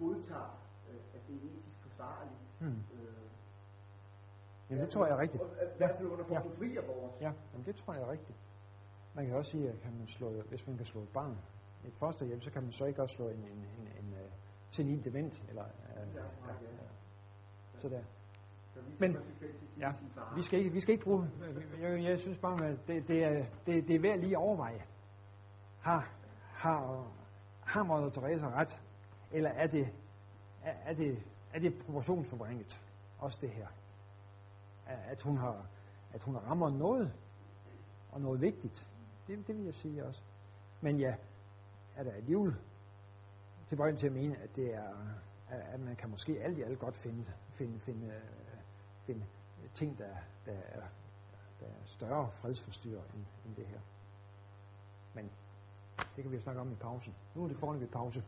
[0.00, 0.50] godtager,
[0.88, 2.40] øh, at det er etisk forsvarligt.
[2.60, 2.66] Mm.
[2.96, 3.24] Øh,
[4.70, 5.42] Jamen, det tror jeg er rigtigt.
[5.42, 6.38] I hvert fald under Ja.
[6.58, 7.10] fri abort.
[7.20, 8.38] Ja, jamen, det tror jeg er rigtigt.
[9.16, 11.38] Man kan også sige, at kan man slå, hvis man kan slå et barn,
[11.84, 13.44] et fosterhjem, så kan man så ikke også slå en, en,
[13.78, 14.18] en, en uh,
[14.70, 15.68] senil dement, eller uh,
[16.14, 16.26] Ja, ja,
[16.62, 17.80] ja, ja.
[17.80, 18.02] så der.
[18.98, 19.16] Men-
[19.80, 19.92] Ja,
[20.36, 21.30] vi skal ikke, vi skal ikke bruge,
[21.80, 24.82] jeg, jeg synes bare, at det, det, er, det, det er værd lige at overveje.
[25.80, 26.08] Har,
[26.52, 27.06] har,
[27.60, 28.80] har Mother Teresa ret,
[29.32, 29.88] eller er det,
[30.62, 32.80] er, er det, er det proportionsforbringet,
[33.18, 33.66] også det her?
[34.86, 35.66] At hun har,
[36.12, 37.12] at hun rammer noget,
[38.12, 38.88] og noget vigtigt.
[39.26, 40.22] Det, det vil jeg sige også.
[40.80, 41.16] Men ja,
[41.96, 42.54] er der alligevel
[43.68, 44.94] tilbøjelig til at mene, at det er,
[45.48, 48.22] at man kan måske alt i alt godt finde, finde, finde,
[49.06, 49.26] finde
[49.74, 50.16] ting, der,
[50.46, 50.86] der, er,
[51.60, 53.80] der er større fredsforstyrrer end, end det her.
[55.14, 55.30] Men
[56.16, 57.14] det kan vi jo snakke om i pausen.
[57.34, 58.24] Nu er det foreløbig pause.